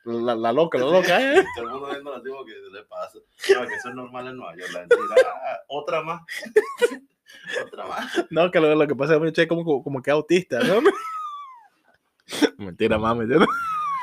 La, 0.06 0.34
la 0.34 0.54
loca, 0.54 0.78
la 0.78 0.86
loca, 0.86 1.20
¿eh? 1.22 1.44
Todo 1.56 1.66
el 1.66 1.72
mundo 1.72 1.90
viendo 1.90 2.12
la 2.18 2.24
tipo 2.24 2.46
que 2.46 2.54
le 2.72 2.84
pasa. 2.84 3.20
No, 3.54 3.68
que 3.68 3.74
eso 3.76 3.90
es 3.90 3.96
normal 3.96 4.28
en 4.28 4.38
Nueva 4.38 4.56
York. 4.56 4.72
La 4.74 4.80
gente 4.80 4.96
dirá, 4.96 5.30
"Ah, 5.30 5.60
otra 5.68 6.02
más. 6.02 6.22
otra 7.66 7.86
más. 7.86 8.26
No, 8.30 8.50
que 8.50 8.60
lo, 8.62 8.74
lo 8.76 8.88
que 8.88 8.96
pasa 8.96 9.16
es 9.18 9.34
que 9.34 9.42
es 9.42 9.48
como, 9.48 9.84
como 9.84 10.02
que 10.02 10.10
autista, 10.12 10.60
¿no? 10.62 10.82
Mentira, 12.58 12.98
mami. 12.98 13.26
¿sí? 13.28 13.34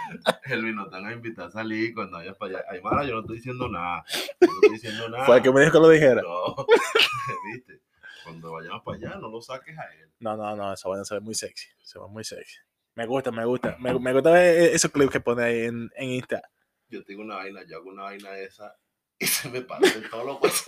Elvin, 0.45 0.75
nos 0.75 0.91
van 0.91 1.07
a 1.07 1.13
invitar 1.13 1.47
a 1.47 1.51
salir 1.51 1.95
cuando 1.95 2.19
vayas 2.19 2.37
para 2.37 2.59
allá. 2.59 2.71
Aymara, 2.71 3.05
yo 3.05 3.15
no 3.15 3.21
estoy 3.21 3.37
diciendo 3.37 3.69
nada. 3.69 4.05
Yo 4.41 4.47
no 4.47 4.53
estoy 4.55 4.71
diciendo 4.71 5.09
nada. 5.09 5.25
Fue 5.27 5.37
el 5.37 5.43
que 5.43 5.53
me 5.53 5.61
dijo 5.61 5.73
que 5.73 5.79
lo 5.79 5.89
dijera. 5.89 6.23
No, 6.23 6.57
viste. 7.53 7.81
Cuando 8.25 8.53
vayamos 8.53 8.83
para 8.83 8.97
allá, 8.97 9.17
no 9.17 9.29
lo 9.29 9.41
saques 9.41 9.79
a 9.79 9.85
él. 9.95 10.11
No, 10.19 10.37
no, 10.37 10.57
no, 10.57 10.73
esa 10.73 10.89
vaina 10.89 11.05
se 11.05 11.15
ve 11.15 11.21
muy 11.21 11.35
sexy. 11.35 11.69
Se 11.83 11.99
ve 11.99 12.07
muy 12.09 12.25
sexy. 12.25 12.59
Me 12.95 13.07
gusta, 13.07 13.31
me 13.31 13.45
gusta. 13.45 13.77
Me, 13.79 13.99
me 13.99 14.13
gusta 14.13 14.31
ver 14.31 14.59
e, 14.59 14.75
esos 14.75 14.91
clips 14.91 15.13
que 15.13 15.21
pone 15.21 15.45
ahí 15.45 15.65
en, 15.65 15.91
en 15.95 16.11
Insta. 16.11 16.43
Yo 16.89 17.05
tengo 17.05 17.23
una 17.23 17.37
vaina, 17.37 17.63
yo 17.69 17.77
hago 17.77 17.91
una 17.91 18.05
vaina 18.05 18.31
de 18.31 18.45
esa 18.45 18.75
y 19.19 19.27
se 19.27 19.49
me 19.49 19.63
parece 19.63 20.01
todos 20.03 20.27
los 20.27 20.43
huesos. 20.43 20.65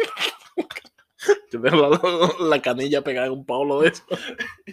Yo 1.50 1.60
veo 1.60 1.74
la, 1.74 2.30
la 2.38 2.62
canilla 2.62 3.02
pegada 3.02 3.26
en 3.26 3.32
un 3.32 3.44
palo 3.46 3.80
de 3.80 3.88
eso. 3.88 4.04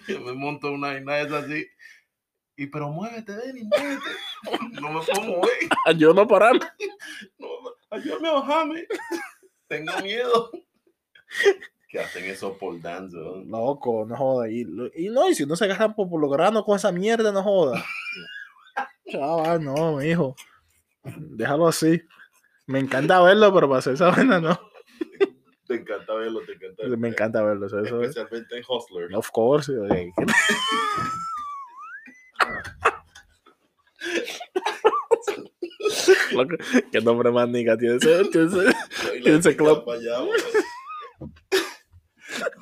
Yo 0.07 0.19
me 0.21 0.33
monto 0.33 0.71
una 0.71 0.89
vaina 0.89 1.15
de 1.15 1.23
esa 1.23 1.37
así. 1.39 1.67
Y 2.57 2.67
pero 2.67 2.89
muévete, 2.89 3.35
Denny, 3.35 3.63
muévete. 3.63 4.09
No 4.81 4.91
me 4.91 5.01
puedo 5.01 5.21
mover. 5.21 5.97
Yo 5.97 6.13
no 6.13 6.27
parando. 6.27 6.65
No, 7.37 7.47
ayúdame 7.89 8.29
a 8.29 8.33
bajarme. 8.33 8.87
Tengo 9.67 9.91
miedo. 10.01 10.51
Que 11.87 12.01
hacen 12.01 12.25
eso 12.25 12.57
por 12.57 12.73
¿no? 12.83 13.43
Loco, 13.45 14.05
no 14.05 14.17
joda. 14.17 14.49
Y, 14.49 14.65
y 14.95 15.07
no, 15.07 15.29
y 15.29 15.35
si 15.35 15.45
no 15.45 15.55
se 15.55 15.63
agarran 15.63 15.95
por, 15.95 16.09
por 16.09 16.19
lo 16.19 16.27
grano 16.27 16.65
con 16.65 16.75
esa 16.75 16.91
mierda, 16.91 17.31
no 17.31 17.41
joda. 17.41 17.85
Chaval, 19.09 19.63
no, 19.63 20.03
hijo. 20.03 20.35
Déjalo 21.03 21.67
así. 21.67 22.01
Me 22.65 22.79
encanta 22.79 23.21
verlo, 23.21 23.53
pero 23.53 23.69
para 23.69 23.79
hacer 23.79 23.93
esa 23.93 24.09
vaina 24.09 24.41
no. 24.41 24.59
Te 25.67 25.75
encanta 25.75 26.15
verlo, 26.15 26.41
te 26.45 26.53
encanta 26.53 26.83
verlo. 26.83 26.97
Me 26.97 27.07
encanta 27.07 27.43
verlo. 27.43 27.67
Eso, 27.67 27.79
eso 27.79 28.01
es. 28.01 28.09
Especialmente 28.09 28.57
en 28.57 28.63
Hustler. 28.67 29.15
Of 29.15 29.29
course. 29.31 29.71
Loco, 36.31 36.55
¿Qué 36.91 37.01
nombre 37.01 37.31
más 37.31 37.47
nigga 37.49 37.77
tiene 37.77 37.95
ese? 37.97 38.25
tiene 38.25 38.47
ese- 38.47 39.17
Y 39.17 39.21
¿Quién 39.21 39.43
se 39.43 39.51
pica 39.51 39.63
clava? 39.63 39.85
para 39.85 39.97
allá, 39.99 40.19
güey. 40.19 40.41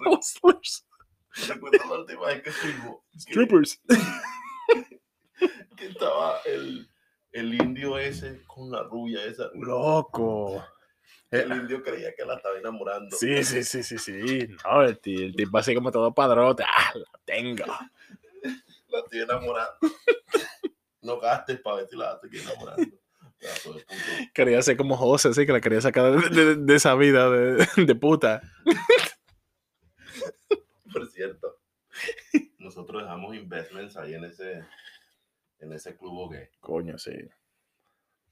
Hustlers, 0.05 0.85
Recuerdo 1.47 1.77
la 1.89 1.99
última 2.01 2.27
vez 2.27 2.41
que 2.43 2.51
fuimos. 2.51 2.97
Strippers. 3.17 3.81
que 5.77 5.87
estaba 5.87 6.39
el, 6.45 6.87
el 7.31 7.53
indio 7.55 7.97
ese 7.97 8.43
con 8.45 8.69
la 8.71 8.83
rubia 8.83 9.23
esa. 9.25 9.49
Loco. 9.55 10.63
El 11.31 11.51
indio 11.51 11.81
creía 11.81 12.13
que 12.15 12.23
la 12.25 12.35
estaba 12.35 12.57
enamorando. 12.59 13.15
Sí, 13.17 13.43
sí, 13.43 13.63
sí, 13.63 13.81
sí, 13.81 13.97
sí. 13.97 14.47
No, 14.63 14.83
el, 14.83 14.99
ti- 14.99 15.23
el 15.23 15.35
tipo 15.35 15.57
así 15.57 15.73
como 15.73 15.91
todo 15.91 16.13
padrote. 16.13 16.63
Ah, 16.63 16.91
lo 16.93 17.05
tengo. 17.25 17.65
Estoy 19.13 19.21
enamorando. 19.21 19.73
No 21.01 21.19
gastes 21.19 21.59
para 21.59 21.75
ver 21.77 21.87
si 21.89 21.97
la 21.97 22.13
estoy 22.23 22.39
enamorando. 22.39 22.97
Puto. 23.65 23.79
Quería 24.33 24.61
ser 24.61 24.77
como 24.77 24.95
José, 24.95 25.27
así 25.27 25.45
que 25.45 25.51
la 25.51 25.59
quería 25.59 25.81
sacar 25.81 26.13
de, 26.13 26.29
de- 26.29 26.55
de 26.55 26.75
esa 26.75 26.95
vida 26.95 27.29
de, 27.29 27.67
de 27.75 27.95
puta. 27.95 28.41
Por 30.93 31.05
cierto, 31.09 31.59
nosotros 32.57 33.01
dejamos 33.03 33.35
investments 33.35 33.97
ahí 33.97 34.13
en 34.13 34.23
ese, 34.23 34.63
en 35.59 35.73
ese 35.73 35.97
club 35.97 36.31
gay. 36.31 36.47
Coño, 36.61 36.97
sí. 36.97 37.11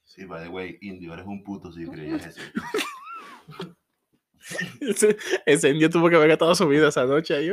Sí, 0.05 0.23
by 0.23 0.43
the 0.43 0.47
way, 0.49 0.77
indio, 0.79 1.13
eres 1.13 1.25
un 1.25 1.43
puto 1.43 1.73
si 1.73 1.85
creías 1.85 2.25
eso. 2.25 2.41
Ese, 4.79 5.17
ese 5.45 5.69
indio 5.69 5.89
tuvo 5.89 6.09
que 6.09 6.15
haber 6.15 6.29
gastado 6.29 6.55
su 6.55 6.67
vida 6.67 6.87
esa 6.87 7.05
noche 7.05 7.35
ahí. 7.35 7.51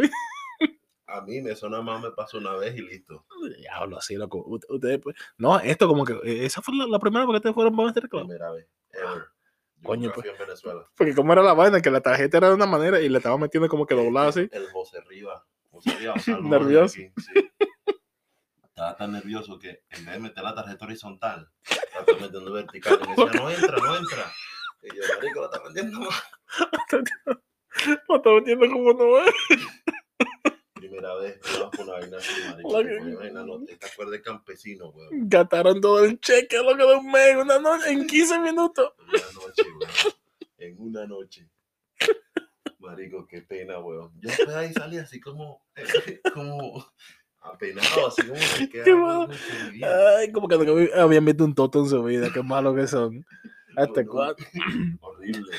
A 1.11 1.23
mí 1.23 1.41
me 1.41 1.57
suena 1.57 1.81
más, 1.81 2.03
me 2.03 2.11
pasó 2.11 2.37
una 2.39 2.55
vez 2.57 2.77
y 2.77 2.83
listo. 2.83 3.25
Diablo, 3.59 3.97
así, 3.99 4.15
loco. 4.17 4.45
Ustedes, 4.69 5.01
pues. 5.03 5.17
No, 5.39 5.59
esto 5.59 5.89
como 5.89 6.05
que. 6.05 6.13
eh, 6.25 6.45
Esa 6.45 6.61
fue 6.61 6.77
la, 6.77 6.87
la 6.87 6.99
primera 6.99 7.25
vez 7.25 7.33
que 7.33 7.37
ustedes 7.39 7.55
fueron 7.55 7.75
para 7.75 7.87
Master 7.87 8.09
Club. 8.09 8.23
Primera 8.27 8.51
vez, 8.53 8.67
ever. 8.93 9.23
Yo 9.81 9.83
Coño, 9.89 10.13
pues. 10.15 10.27
en 10.27 10.37
Venezuela. 10.39 10.87
Porque 10.97 11.15
como 11.15 11.33
era 11.33 11.43
la 11.43 11.55
vaina, 11.55 11.81
que 11.81 11.91
la 11.91 12.01
tarjeta 12.03 12.37
era 12.39 12.49
de 12.49 12.55
una 12.55 12.67
manera 12.67 13.01
y 13.01 13.09
le 13.09 13.19
estaba 13.19 13.39
metiendo 13.39 13.69
como 13.69 13.87
que 13.87 13.95
doblado 13.95 14.29
así. 14.29 14.49
El 14.53 14.67
José 14.71 15.01
Riva. 15.09 15.47
José 15.71 15.97
Riva, 15.99 16.15
Nervioso. 16.43 16.95
aquí, 17.01 17.11
sí. 17.17 17.51
Estaba 18.63 18.97
tan 18.97 19.13
nervioso 19.13 19.59
que 19.59 19.83
en 19.91 20.05
vez 20.05 20.15
de 20.15 20.21
meter 20.21 20.45
la 20.45 20.55
tarjeta 20.55 20.85
horizontal, 20.85 21.51
la 21.71 22.01
estaba 22.01 22.19
metiendo 22.21 22.53
vertical. 22.53 22.99
Y 23.03 23.09
me 23.09 23.25
decía, 23.25 23.41
no 23.41 23.51
entra, 23.51 23.77
no 23.79 23.97
entra. 23.97 24.33
Y 24.83 24.97
yo, 24.97 25.03
marico, 25.17 25.41
la 25.41 25.47
está 25.47 25.63
metiendo 25.69 26.01
mal. 26.01 26.11
Lo 28.09 28.17
estaba 28.17 28.37
metiendo 28.37 28.67
como 28.71 28.93
no 28.93 29.19
es. 29.19 29.35
Primera 30.99 31.15
vez 31.15 31.39
que 31.39 31.61
vas 31.61 31.71
con 31.71 31.89
una 31.89 31.93
vaina 31.99 32.17
así, 32.17 32.33
marico. 32.51 32.73
Vaina, 33.19 33.45
no 33.45 33.65
te 33.65 33.87
acuerdas 33.87 34.13
de 34.13 34.23
campesino, 34.23 34.89
weón. 34.89 35.29
Gastaron 35.29 35.81
todo 35.81 36.05
el 36.05 36.19
cheque, 36.19 36.57
lo 36.59 36.77
que 36.77 36.83
de 36.85 36.95
un 36.97 37.11
mes, 37.13 37.37
una 37.37 37.61
noche, 37.61 37.93
en 37.93 38.05
15 38.05 38.41
minutos. 38.41 38.93
En 38.99 39.17
una 39.17 39.47
noche, 39.47 39.63
weón. 39.63 40.15
En 40.59 40.81
una 40.81 41.07
noche. 41.07 41.49
Marico, 42.81 43.27
qué 43.29 43.43
pena, 43.43 43.79
weón. 43.79 44.11
Yo 44.21 44.29
después 44.29 44.49
de 44.49 44.57
ahí 44.57 44.73
salí 44.73 44.99
así 44.99 45.21
como, 45.21 45.65
como 46.35 46.85
apenado, 47.43 48.09
así 48.09 48.23
como 48.23 48.41
que 48.73 48.83
Qué 48.83 48.95
malo. 48.95 49.29
Ay, 50.19 50.33
como 50.33 50.49
que 50.49 50.57
nunca 50.59 51.01
habían 51.03 51.25
visto 51.25 51.45
un 51.45 51.55
toto 51.55 51.81
en 51.81 51.89
su 51.89 52.03
vida, 52.03 52.29
qué 52.35 52.43
malo 52.43 52.75
que 52.75 52.89
son. 52.89 53.25
Hasta 53.77 54.03
Bueno, 54.03 54.11
cuándo. 54.11 54.37
Horrible, 55.01 55.53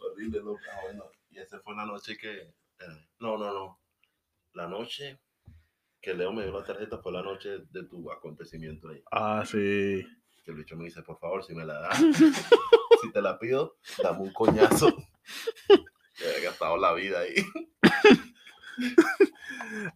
horrible. 0.00 0.40
No, 0.42 0.56
bueno, 0.82 1.04
y 1.30 1.38
esa 1.38 1.60
fue 1.60 1.76
la 1.76 1.86
noche 1.86 2.16
que. 2.16 2.32
eh, 2.40 3.06
no, 3.20 3.38
no, 3.38 3.54
no. 3.54 3.81
La 4.54 4.66
noche 4.66 5.18
que 6.00 6.12
Leo 6.14 6.32
me 6.32 6.42
dio 6.42 6.52
la 6.52 6.64
tarjeta 6.64 6.98
fue 6.98 7.12
la 7.12 7.22
noche 7.22 7.60
de 7.70 7.84
tu 7.84 8.10
acontecimiento 8.10 8.88
ahí. 8.90 9.02
Ah, 9.10 9.44
sí. 9.46 10.04
Que 10.44 10.50
el 10.50 10.56
bicho 10.56 10.76
me 10.76 10.84
dice, 10.84 11.02
por 11.02 11.18
favor, 11.18 11.44
si 11.44 11.54
me 11.54 11.64
la 11.64 11.80
das, 11.80 11.98
si 13.02 13.12
te 13.12 13.22
la 13.22 13.38
pido, 13.38 13.76
dame 14.02 14.20
un 14.20 14.32
coñazo. 14.32 14.94
Que 16.16 16.36
he 16.38 16.42
gastado 16.42 16.76
la 16.76 16.92
vida 16.92 17.20
ahí. 17.20 17.34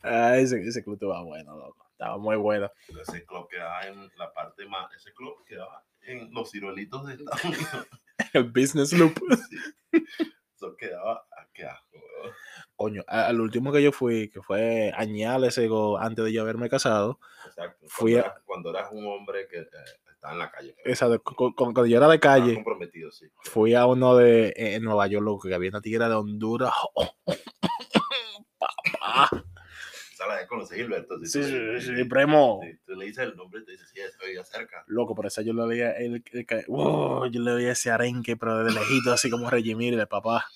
Ay, 0.03 0.43
ese, 0.45 0.61
ese 0.61 0.85
club 0.85 0.95
estaba 0.95 1.23
bueno, 1.23 1.57
loco. 1.57 1.87
Estaba 1.91 2.17
muy 2.17 2.37
bueno. 2.37 2.71
Ese 2.89 3.25
club 3.27 3.49
quedaba 3.49 3.83
en 3.87 4.09
la 4.17 4.33
parte 4.33 4.67
más. 4.67 4.93
Ese 4.95 5.13
club 5.13 5.45
quedaba 5.45 5.85
en 6.03 6.33
los 6.33 6.51
ciruelitos 6.51 7.07
de 7.07 7.15
Estados 7.15 7.45
Unidos. 7.45 7.89
El 8.33 8.45
business 8.45 8.93
loop. 8.93 9.19
Sí. 9.51 10.05
Eso 10.55 10.77
quedaba. 10.77 11.27
ah, 11.37 11.49
qué 11.53 11.65
asco. 11.65 11.99
Coño, 12.77 13.03
al 13.09 13.41
último 13.41 13.73
que 13.73 13.83
yo 13.83 13.91
fui, 13.91 14.29
que 14.29 14.43
fue 14.43 14.93
añales 14.97 15.59
antes 15.99 16.25
de 16.25 16.33
yo 16.33 16.43
haberme 16.43 16.69
casado, 16.69 17.19
Exacto. 17.47 17.87
Fui 17.89 18.13
Cuando, 18.13 18.27
a- 18.27 18.31
eras, 18.31 18.43
cuando 18.45 18.71
eras 18.71 18.89
un 18.93 19.07
hombre 19.07 19.49
que 19.49 19.61
eh, 19.61 19.67
estaba 20.13 20.35
en 20.35 20.39
la 20.41 20.51
calle. 20.51 20.75
cu- 21.25 21.35
cu- 21.35 21.55
cuando 21.55 21.87
yo 21.87 21.97
era 21.97 22.09
de 22.09 22.21
calle, 22.21 22.55
comprometido, 22.55 23.11
sí. 23.11 23.27
fui 23.45 23.73
a 23.75 23.87
uno 23.87 24.15
de 24.17 24.49
eh, 24.49 24.75
en 24.75 24.83
Nueva 24.83 25.07
York, 25.07 25.25
loco, 25.25 25.49
que 25.49 25.55
había 25.55 25.71
una 25.71 25.81
tigre 25.81 26.07
de 26.07 26.15
Honduras. 26.15 26.75
Papá. 28.59 29.31
Esa 30.13 30.27
la 30.27 30.37
de 30.37 30.47
conocer 30.47 30.79
Gilberto. 30.79 31.19
Sí, 31.25 31.43
sí, 31.43 31.51
le- 31.53 31.81
sí, 31.81 32.05
primo. 32.05 32.61
sí, 32.63 32.79
Tú 32.87 32.95
le 32.95 33.07
dices 33.07 33.25
el 33.25 33.37
nombre 33.37 33.61
y 33.61 33.65
te 33.65 33.73
dices, 33.73 33.89
sí, 33.91 34.01
se 34.19 34.27
veía 34.27 34.45
cerca. 34.45 34.85
Loco, 34.87 35.15
por 35.15 35.27
eso 35.27 35.43
yo 35.43 35.53
le 35.53 35.67
veía 35.67 35.93
el, 35.93 36.23
el 36.33 36.47
wow, 36.69 37.27
yo 37.27 37.41
le 37.41 37.55
veía 37.55 37.73
ese 37.73 37.91
arenque, 37.91 38.37
pero 38.37 38.65
de 38.65 38.73
lejito, 38.73 39.13
así 39.13 39.31
como 39.31 39.49
Regimir 39.51 39.97
de 39.97 40.07
papá. 40.07 40.47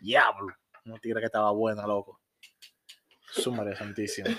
Diablo. 0.00 0.54
Una 0.88 0.98
tigre 0.98 1.20
que 1.20 1.26
estaba 1.26 1.50
buena, 1.52 1.86
loco. 1.86 2.18
Su 3.30 3.54
Santísima. 3.76 4.30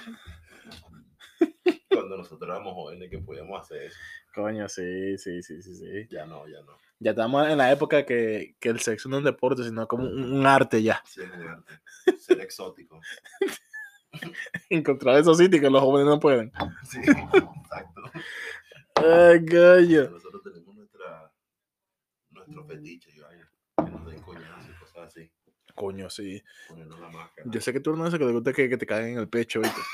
Cuando 1.87 2.17
nosotros 2.17 2.49
éramos 2.49 2.73
jóvenes 2.73 3.07
que 3.11 3.19
podíamos 3.19 3.61
hacer 3.61 3.83
eso. 3.83 3.97
Coño, 4.33 4.67
sí, 4.67 5.15
sí, 5.19 5.43
sí, 5.43 5.61
sí, 5.61 5.75
sí. 5.75 6.07
Ya 6.09 6.25
no, 6.25 6.47
ya 6.47 6.61
no. 6.63 6.75
Ya 6.97 7.11
estamos 7.11 7.47
en 7.47 7.59
la 7.59 7.71
época 7.71 8.03
que, 8.03 8.55
que 8.59 8.69
el 8.69 8.79
sexo 8.79 9.09
no 9.09 9.17
es 9.17 9.19
un 9.19 9.25
deporte, 9.25 9.63
sino 9.63 9.87
como 9.87 10.05
un, 10.05 10.33
un 10.33 10.45
arte 10.47 10.81
ya. 10.81 11.03
Sí, 11.05 11.21
es 11.21 11.29
un 11.29 11.47
arte. 11.47 11.81
Ser 12.17 12.41
exótico. 12.41 12.99
Encontrar 14.71 15.19
esos 15.19 15.37
sitios 15.37 15.61
que 15.61 15.69
los 15.69 15.81
jóvenes 15.81 16.07
no 16.07 16.19
pueden. 16.19 16.51
Sí, 16.83 16.97
exacto. 16.99 18.01
Ay, 18.95 19.39
gallo. 19.43 20.09
Nosotros 20.09 20.41
tenemos 20.43 20.75
nuestra, 20.75 21.31
nuestro 22.31 22.65
fetiche, 22.65 23.11
y 23.15 23.19
vaina, 23.19 23.51
que 23.77 23.91
nos 23.91 24.05
den 24.07 24.21
coñazos 24.21 24.67
y 24.67 24.79
cosas 24.79 25.07
así. 25.07 25.31
Coño, 25.79 26.09
sí. 26.09 26.43
Ponernos 26.67 26.99
la 26.99 27.09
máscara. 27.09 27.49
Yo 27.49 27.61
sé 27.61 27.71
que 27.71 27.79
tú 27.79 27.95
de 27.95 28.01
esos 28.01 28.19
que 28.19 28.25
te 28.25 28.31
gusta 28.33 28.51
que, 28.51 28.67
que 28.67 28.77
te 28.77 28.85
caigan 28.85 29.11
en 29.11 29.19
el 29.19 29.29
pecho, 29.29 29.61
¿viste? 29.61 29.79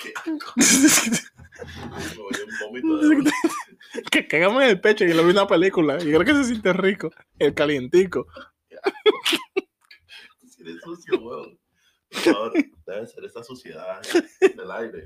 De 2.70 3.22
que 4.10 4.26
cagamos 4.28 4.62
en 4.64 4.70
el 4.70 4.80
pecho 4.80 5.04
y 5.04 5.12
lo 5.12 5.22
vi 5.22 5.30
en 5.30 5.36
una 5.36 5.46
película. 5.46 5.98
Y 6.00 6.06
creo 6.06 6.24
que 6.24 6.34
se 6.34 6.44
siente 6.44 6.72
rico. 6.72 7.10
El 7.38 7.54
calientico. 7.54 8.26
Si 10.48 10.62
eres 10.62 10.80
sucio, 10.82 11.16
weón. 11.20 11.60
Por 12.10 12.20
favor, 12.22 12.52
debe 12.86 13.06
ser 13.06 13.24
esa 13.24 13.44
suciedad 13.44 14.02
del 14.40 14.70
aire. 14.72 15.04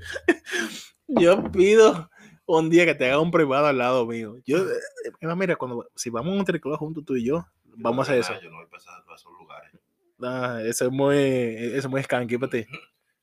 Yo 1.07 1.51
pido 1.51 2.09
un 2.47 2.71
día 2.71 2.85
que 2.85 2.95
te 2.95 3.05
haga 3.05 3.19
un 3.19 3.29
privado 3.29 3.67
al 3.67 3.77
lado 3.77 4.07
mío. 4.07 4.37
Yo, 4.43 4.57
eh, 4.57 4.79
eh, 5.21 5.35
mira, 5.35 5.55
cuando, 5.55 5.87
si 5.95 6.09
vamos 6.09 6.33
a 6.33 6.39
un 6.39 6.45
triciclo 6.45 6.75
juntos 6.77 7.05
tú 7.05 7.15
y 7.15 7.25
yo, 7.25 7.45
vamos 7.63 8.09
a 8.09 8.11
hacer 8.11 8.21
eso. 8.21 8.41
Yo 8.41 8.49
no 8.49 8.57
voy 8.57 8.65
a 8.65 8.69
pasar 8.69 9.03
a 9.07 9.15
esos 9.15 9.31
lugares. 9.33 9.71
Ah, 10.21 10.59
eso 10.63 10.85
es 10.85 10.91
muy, 10.91 11.17
eso 11.17 11.77
es 11.79 11.87
muy 11.89 12.01
skanky 12.03 12.37
para 12.37 12.51
ti. 12.51 12.65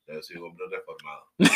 Yo 0.07 0.21
soy 0.21 0.37
un 0.37 0.45
hombre 0.49 0.65
reformado. 0.69 1.23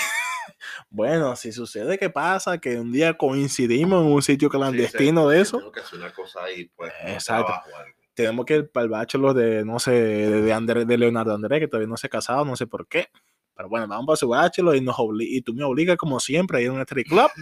Bueno, 0.90 1.36
si 1.36 1.52
sucede 1.52 1.98
que 1.98 2.10
pasa 2.10 2.58
que 2.58 2.80
un 2.80 2.92
día 2.92 3.18
coincidimos 3.18 4.06
en 4.06 4.12
un 4.14 4.22
sitio 4.22 4.50
clandestino 4.50 5.28
de 5.28 5.42
eso, 5.42 5.58
Tengo 5.58 5.72
que 5.72 5.82
hacer 5.82 6.00
una 6.00 6.14
cosa 6.14 6.44
ahí, 6.44 6.66
pues. 6.76 6.92
Exacto. 7.06 7.52
algo. 7.54 7.92
tenemos 8.14 8.46
que 8.46 8.56
ir 8.56 8.72
para 8.72 8.86
el 8.86 8.90
bachelor 8.90 9.34
de, 9.34 9.66
no 9.66 9.78
sé, 9.80 9.92
de, 9.92 10.54
Andrés- 10.54 10.86
de 10.88 10.98
Leonardo 10.98 11.34
Andrés, 11.36 11.60
que 11.60 11.68
todavía 11.68 11.90
no 11.90 11.98
se 11.98 12.08
ha 12.08 12.10
casado, 12.10 12.46
no 12.46 12.56
sé 12.56 12.66
por 12.66 12.88
qué. 12.88 13.10
Pero 13.56 13.68
bueno, 13.70 13.88
vamos 13.88 14.06
para 14.06 14.16
su 14.18 14.30
bachelor 14.30 14.76
y, 14.78 14.82
nos 14.82 14.96
y 15.20 15.42
tú 15.42 15.54
me 15.54 15.64
obligas, 15.66 15.98
como 15.98 16.20
siempre, 16.20 16.60
a 16.60 16.62
ir 16.62 16.70
a 16.70 16.74
un 16.74 16.80
street 16.82 17.08
club. 17.08 17.30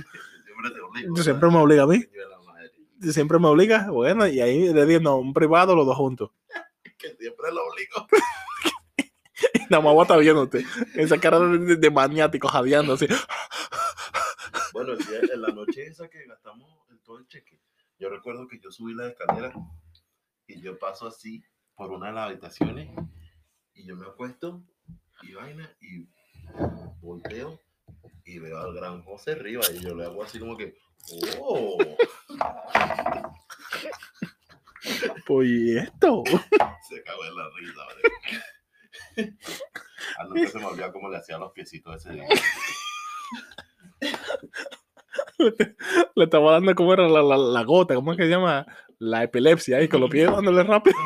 Siempre 0.45 0.71
te 0.71 0.79
obligo. 0.81 1.15
Siempre 1.17 1.49
me 1.49 1.57
obligas 1.57 1.83
a 1.83 1.87
mí. 1.87 3.11
Siempre 3.11 3.39
me 3.39 3.47
obligas. 3.47 3.87
Bueno, 3.89 4.25
y 4.25 4.39
ahí 4.39 4.73
le 4.73 4.85
digo, 4.85 5.01
no, 5.01 5.17
un 5.17 5.33
privado, 5.33 5.75
los 5.75 5.85
dos 5.85 5.97
juntos. 5.97 6.31
Que 6.97 7.15
siempre 7.15 7.51
lo 7.51 7.65
obligo. 7.67 8.07
Nada 9.69 9.83
más 9.83 10.01
estar 10.01 10.19
viéndote. 10.19 10.65
Esa 10.95 11.19
cara 11.19 11.39
de, 11.39 11.75
de- 11.75 11.91
maniático 11.91 12.47
jadeando 12.47 12.93
así. 12.93 13.07
Bueno, 14.73 14.93
el 14.93 14.99
día, 14.99 15.19
en 15.33 15.41
la 15.41 15.49
noche 15.49 15.85
esa 15.87 16.07
que 16.09 16.25
gastamos 16.25 16.69
el- 16.89 16.99
todo 17.01 17.17
el 17.19 17.27
cheque, 17.27 17.59
yo 17.99 18.09
recuerdo 18.09 18.47
que 18.47 18.59
yo 18.59 18.71
subí 18.71 18.93
la 18.93 19.07
escalera 19.07 19.53
y 20.47 20.61
yo 20.61 20.77
paso 20.77 21.07
así 21.07 21.43
por 21.75 21.91
una 21.91 22.07
de 22.07 22.13
las 22.13 22.29
habitaciones 22.29 22.89
y 23.73 23.85
yo 23.85 23.95
me 23.95 24.05
acuesto 24.05 24.63
y 25.23 25.33
vaina 25.33 25.75
y 25.81 26.07
volteo 27.01 27.59
y 28.23 28.39
veo 28.39 28.59
al 28.59 28.73
gran 28.73 29.03
José 29.03 29.31
arriba 29.31 29.63
y 29.73 29.79
yo 29.79 29.95
le 29.95 30.05
hago 30.05 30.23
así 30.23 30.39
como 30.39 30.55
que, 30.57 30.75
¡oh! 31.39 31.77
Pues 35.25 35.49
¿y 35.49 35.77
esto. 35.77 36.23
Se 36.89 37.03
cagó 37.03 37.25
en 37.25 37.35
la 37.35 37.49
risa, 37.57 37.81
¿vale? 37.85 38.01
A 40.19 40.23
nunca 40.25 40.49
se 40.49 40.59
me 40.59 40.65
olvidó 40.65 40.91
cómo 40.91 41.09
le 41.09 41.17
hacía 41.17 41.37
los 41.37 41.51
piecitos 41.51 41.95
ese 41.95 42.13
día. 42.13 42.25
Le 46.15 46.23
estaba 46.23 46.53
dando 46.53 46.75
como 46.75 46.93
era 46.93 47.07
la, 47.07 47.21
la, 47.21 47.37
la 47.37 47.63
gota, 47.63 47.95
¿cómo 47.95 48.11
es 48.11 48.17
que 48.17 48.23
se 48.23 48.29
llama? 48.29 48.65
La 48.99 49.23
epilepsia 49.23 49.77
ahí, 49.77 49.87
con 49.87 50.01
los 50.01 50.09
pies 50.09 50.31
dándole 50.31 50.63
rápido. 50.63 50.97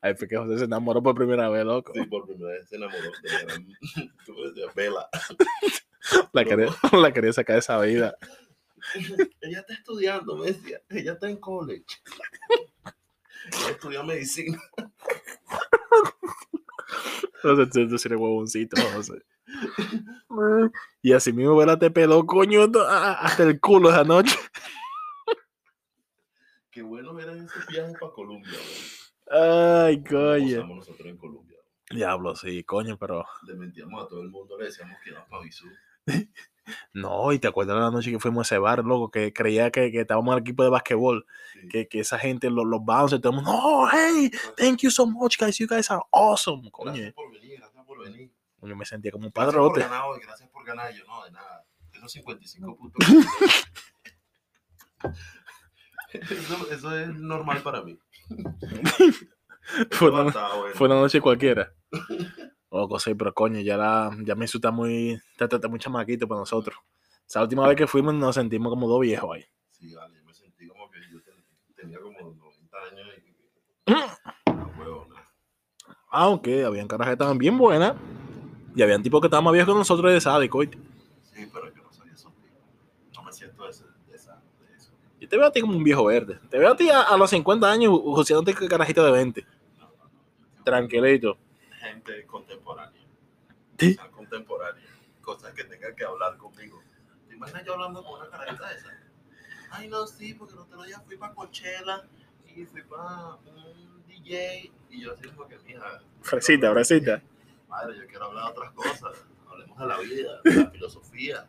Ay, 0.00 0.14
fue 0.14 0.28
que 0.28 0.36
José 0.36 0.58
se 0.58 0.64
enamoró 0.64 1.02
por 1.02 1.14
primera 1.14 1.48
vez, 1.50 1.64
loco. 1.64 1.92
Sí, 1.94 2.04
por 2.06 2.26
primera 2.26 2.52
vez 2.52 2.68
se 2.68 2.76
enamoró 2.76 3.10
de 3.22 3.32
la 3.32 3.42
gran. 3.42 3.66
Vela. 4.74 5.08
La 6.32 6.44
quería, 6.44 6.68
la 6.92 7.12
quería 7.12 7.32
sacar 7.32 7.54
de 7.54 7.60
esa 7.60 7.80
vida. 7.80 8.16
ella 9.40 9.60
está 9.60 9.74
estudiando, 9.74 10.36
me 10.36 10.46
decía. 10.46 10.80
Ella 10.88 11.12
está 11.12 11.28
en 11.28 11.38
college. 11.38 11.84
Ella 13.52 13.70
estudia 13.70 14.02
medicina. 14.02 14.60
Entonces, 17.36 17.70
tú, 17.70 17.88
tú 17.88 17.94
eres 17.94 18.18
huevoncito. 18.18 18.76
Y 21.02 21.12
así 21.12 21.32
mismo, 21.32 21.56
¿verdad? 21.56 21.78
Te 21.78 21.90
peló, 21.90 22.26
coño, 22.26 22.64
hasta 22.88 23.42
el 23.44 23.60
culo 23.60 23.90
esa 23.90 24.04
noche. 24.04 24.36
Qué 26.70 26.82
bueno 26.82 27.18
eran 27.18 27.44
esos 27.44 27.66
viajes 27.68 27.96
para 27.98 28.12
Colombia. 28.12 28.58
Ay, 29.30 30.02
¿Cómo 30.04 30.20
coño. 30.20 30.56
gozamos 30.56 30.76
nosotros 30.76 31.08
en 31.08 31.16
Colombia? 31.16 31.56
Diablo, 31.90 32.34
sí, 32.36 32.64
coño, 32.64 32.98
pero. 32.98 33.24
Le 33.46 33.54
mentíamos 33.54 34.04
a 34.04 34.08
todo 34.08 34.22
el 34.22 34.28
mundo, 34.28 34.58
le 34.58 34.66
decíamos 34.66 34.98
que 35.02 35.10
íbamos 35.10 35.28
para 35.28 35.42
Bisú. 35.42 35.66
No, 36.92 37.32
y 37.32 37.38
te 37.38 37.48
acuerdas 37.48 37.76
de 37.76 37.82
la 37.82 37.90
noche 37.90 38.10
que 38.10 38.18
fuimos 38.18 38.50
a 38.50 38.54
ese 38.54 38.58
bar, 38.58 38.84
loco, 38.84 39.10
que 39.10 39.32
creía 39.32 39.70
que, 39.70 39.90
que 39.92 40.00
estábamos 40.00 40.32
en 40.32 40.38
el 40.38 40.42
equipo 40.42 40.64
de 40.64 40.70
basquetbol, 40.70 41.26
Sí. 41.52 41.68
que, 41.68 41.88
que 41.88 42.00
esa 42.00 42.18
gente, 42.18 42.50
los, 42.50 42.66
los 42.66 42.80
bouncers, 42.84 43.22
todo 43.22 43.30
el 43.32 43.36
mundo, 43.36 43.52
no, 43.52 43.88
hey, 43.90 44.30
thank 44.56 44.78
you 44.80 44.90
so 44.90 45.06
much, 45.06 45.38
guys, 45.38 45.56
you 45.58 45.66
guys 45.68 45.90
are 45.90 46.02
awesome. 46.12 46.68
Coño, 46.70 46.92
Gracias 46.92 47.14
por 47.14 47.32
venir, 47.32 47.58
gracias 47.58 47.84
por 47.86 48.04
venir. 48.04 48.30
coño, 48.60 48.76
me 48.76 48.84
sentía 48.84 49.10
como 49.12 49.26
un 49.26 49.32
Gracias 49.34 49.54
por 49.54 49.62
padrote. 49.72 49.80
ganar 49.80 50.02
hoy, 50.08 50.20
gracias 50.22 50.48
por 50.50 50.64
ganar. 50.64 50.92
Yo 50.92 51.04
no, 51.06 51.24
de 51.24 51.30
nada. 51.30 51.64
Esos 51.92 52.12
55 52.12 52.76
puntos. 52.76 53.06
eso, 56.12 56.70
eso 56.70 56.98
es 56.98 57.08
normal 57.08 57.62
para 57.62 57.82
mí. 57.82 57.98
Fue 59.90 60.10
una, 60.10 60.32
fue 60.74 60.86
una 60.86 60.94
noche 61.00 61.20
cualquiera. 61.20 61.72
Loco, 62.70 62.98
sí, 62.98 63.14
pero 63.14 63.32
coño, 63.32 63.60
ya, 63.60 63.76
la, 63.76 64.10
ya 64.24 64.34
me 64.34 64.44
está 64.44 64.70
muy, 64.70 65.12
está, 65.32 65.44
está- 65.44 65.56
está 65.56 65.68
muy 65.68 65.78
chamaquito 65.78 66.26
para 66.26 66.40
nosotros. 66.40 66.76
Esa 67.26 67.42
última 67.42 67.66
vez 67.66 67.76
que 67.76 67.86
fuimos 67.86 68.14
nos 68.14 68.34
sentimos 68.34 68.70
como 68.70 68.88
dos 68.88 69.00
viejos 69.00 69.30
ahí. 69.34 69.44
Sí, 69.70 69.94
vale, 69.94 70.16
yo 70.18 70.24
me 70.24 70.34
sentí 70.34 70.66
como 70.66 70.90
que 70.90 70.98
yo 71.12 71.20
ten- 71.22 71.44
tenía 71.74 71.98
como 72.00 72.18
90 72.18 72.76
años 72.90 73.06
y. 73.86 74.50
No, 74.52 74.72
huevo, 74.78 75.06
nada. 75.08 75.28
Aunque 76.10 76.64
habían 76.64 76.88
carajas 76.88 77.10
que 77.10 77.14
estaban 77.14 77.38
bien 77.38 77.56
buenas 77.56 77.94
y 78.74 78.82
habían 78.82 79.02
tipos 79.02 79.20
que 79.20 79.26
estaban 79.28 79.44
más 79.44 79.52
viejos 79.54 79.72
que 79.74 79.78
nosotros 79.78 80.12
de 80.12 80.20
sádico. 80.20 80.62
Sí, 80.62 81.48
pero 81.52 81.72
yo 81.74 81.82
no 81.82 81.92
soy 81.92 82.08
esos 82.10 82.32
tipos. 82.34 82.58
No 83.14 83.22
me 83.22 83.32
siento 83.32 83.64
de, 83.64 83.70
ese- 83.70 83.84
de 84.08 84.16
esa, 84.16 84.42
de 84.60 84.74
eso. 84.76 84.90
Yo 85.20 85.28
te 85.28 85.36
veo 85.36 85.46
a 85.46 85.52
ti 85.52 85.60
como 85.60 85.76
un 85.76 85.84
viejo 85.84 86.04
verde. 86.04 86.38
Te 86.50 86.58
veo 86.58 86.72
a 86.72 86.76
ti 86.76 86.90
a, 86.90 87.02
a 87.02 87.16
los 87.16 87.30
50 87.30 87.70
años 87.70 87.92
joseándote 88.04 88.54
que 88.58 88.66
carajito 88.68 89.04
de 89.04 89.12
20. 89.12 89.42
No, 89.78 89.86
no, 89.86 89.88
no. 90.04 90.10
Yo 90.58 90.64
Tranquilito. 90.64 91.38
Gente 91.86 92.26
contemporánea. 92.26 93.02
Sí. 93.78 93.96
Cosas 93.96 94.10
contemporáneas. 94.12 94.90
Cosas 95.20 95.52
que 95.54 95.64
tengan 95.64 95.94
que 95.94 96.04
hablar 96.04 96.36
conmigo. 96.36 96.82
¿Te 97.28 97.34
imaginas 97.34 97.64
yo 97.64 97.74
hablando 97.74 98.04
con 98.04 98.20
una 98.20 98.30
carajita 98.30 98.72
esa? 98.72 98.88
Ay, 99.70 99.88
no, 99.88 100.06
sí, 100.06 100.34
porque 100.34 100.54
el 100.54 100.60
otro 100.60 100.82
día 100.84 101.00
fui 101.00 101.16
para 101.16 101.34
Coachella 101.34 102.04
y 102.54 102.64
fui 102.64 102.82
para 102.82 103.34
un 103.34 104.04
DJ 104.06 104.72
y 104.90 105.02
yo 105.02 105.12
así 105.12 105.28
como 105.28 105.48
que, 105.48 105.58
mija. 105.58 106.00
Fresita, 106.22 106.72
fresita. 106.72 107.22
Madre, 107.68 107.98
yo 107.98 108.06
quiero 108.06 108.26
hablar 108.26 108.44
de 108.44 108.50
otras 108.50 108.72
cosas. 108.72 109.26
Hablemos 109.48 109.78
de 109.78 109.86
la 109.86 109.98
vida, 109.98 110.40
de 110.44 110.54
la 110.54 110.70
filosofía. 110.70 111.46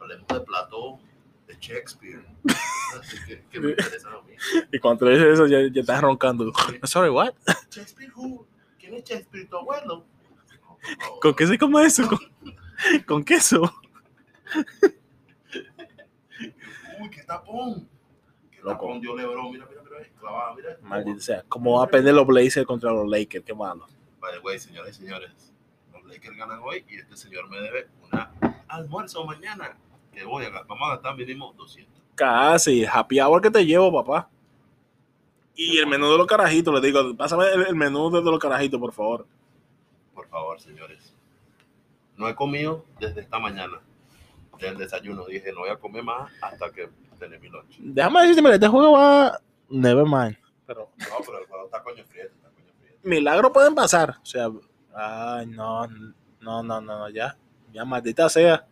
Hablemos 0.00 0.26
de 0.28 0.40
Platón, 0.40 1.00
de 1.46 1.56
Shakespeare. 1.60 2.24
Así 2.98 3.16
que, 3.26 3.44
que 3.50 3.60
me 3.60 3.70
interesan 3.70 4.14
a 4.14 4.22
mí. 4.22 4.34
Y 4.72 4.78
cuando 4.78 5.06
te 5.06 5.12
dices 5.12 5.34
eso, 5.34 5.46
ya, 5.46 5.58
ya 5.70 5.80
estás 5.80 6.00
roncando. 6.00 6.52
Sorry, 6.84 7.10
what? 7.10 7.34
Shakespeare 7.70 8.12
who? 8.14 8.46
¿Quién 8.86 8.98
es 8.98 9.04
Shakespeare, 9.04 9.48
tu 9.48 9.56
abuelo? 9.56 10.04
¿Con 11.20 11.34
qué 11.34 11.44
se 11.44 11.58
come 11.58 11.84
eso? 11.84 12.06
¿Con, 12.08 12.18
con 13.06 13.24
queso? 13.24 13.62
Uy, 17.00 17.10
qué 17.10 17.22
tapón. 17.24 17.88
Qué 18.48 18.58
Loco. 18.58 18.70
tapón 18.70 19.00
dio 19.00 19.16
Lebron. 19.16 19.50
Mira, 19.50 19.66
mira, 19.68 19.82
mira. 19.82 20.08
Clavada, 20.20 20.54
mira. 20.54 20.78
Maldito 20.82 21.18
sea. 21.18 21.42
¿Cómo 21.48 21.78
va 21.78 21.84
a 21.84 21.88
perder 21.88 22.14
los 22.14 22.26
Blazers 22.28 22.64
contra 22.64 22.92
los 22.92 23.08
Lakers? 23.08 23.44
Qué 23.44 23.54
malo. 23.54 23.88
Vale, 24.20 24.38
güey, 24.38 24.60
señores 24.60 24.96
y 24.96 25.02
señores. 25.02 25.52
Los 25.92 26.04
Lakers 26.04 26.36
ganan 26.36 26.60
hoy 26.62 26.84
y 26.88 26.96
este 26.98 27.16
señor 27.16 27.48
me 27.48 27.60
debe 27.60 27.88
una 28.02 28.32
almuerzo 28.68 29.24
mañana. 29.24 29.76
Que 30.12 30.22
voy 30.24 30.44
a 30.44 30.50
gastar. 30.50 30.68
Vamos 30.68 30.88
a 30.88 30.92
gastar 30.92 31.16
mínimo 31.16 31.52
200. 31.54 32.02
Casi. 32.14 32.84
Happy 32.84 33.18
hour 33.18 33.42
que 33.42 33.50
te 33.50 33.66
llevo, 33.66 33.92
papá. 33.92 34.30
Y 35.56 35.78
el 35.78 35.86
menú 35.86 36.10
de 36.12 36.18
los 36.18 36.26
carajitos, 36.26 36.72
le 36.74 36.86
digo, 36.86 37.16
pásame 37.16 37.46
el, 37.52 37.62
el 37.68 37.74
menú 37.74 38.10
de 38.10 38.20
los 38.22 38.38
carajitos, 38.38 38.78
por 38.78 38.92
favor. 38.92 39.26
Por 40.14 40.28
favor, 40.28 40.60
señores. 40.60 41.14
No 42.16 42.28
he 42.28 42.34
comido 42.34 42.84
desde 43.00 43.20
esta 43.22 43.38
mañana. 43.38 43.80
Del 44.60 44.76
desayuno. 44.78 45.24
Dije, 45.26 45.52
no 45.52 45.60
voy 45.60 45.70
a 45.70 45.76
comer 45.76 46.02
más 46.02 46.30
hasta 46.40 46.70
que 46.70 46.88
tener 47.18 47.38
mi 47.40 47.48
lunch. 47.48 47.76
Déjame 47.78 48.20
decirte, 48.22 48.42
mira, 48.42 48.54
este 48.54 48.68
juego 48.68 48.92
va. 48.92 49.38
Never 49.68 50.04
mind. 50.04 50.36
Pero 50.66 50.88
No, 50.96 51.16
pero 51.24 51.38
el 51.40 51.46
juego 51.46 51.64
está 51.66 51.82
coño 51.82 52.04
frío. 52.04 52.24
Está 52.24 52.48
coño 52.50 52.72
frío. 52.80 52.92
milagros 53.02 53.50
pueden 53.52 53.74
pasar. 53.74 54.16
O 54.22 54.24
sea, 54.26 54.48
ay, 54.94 55.46
no, 55.46 55.86
no, 55.86 56.12
no, 56.40 56.62
no, 56.62 56.80
no, 56.80 57.08
ya. 57.10 57.36
Ya, 57.72 57.84
maldita 57.84 58.28
sea. 58.30 58.66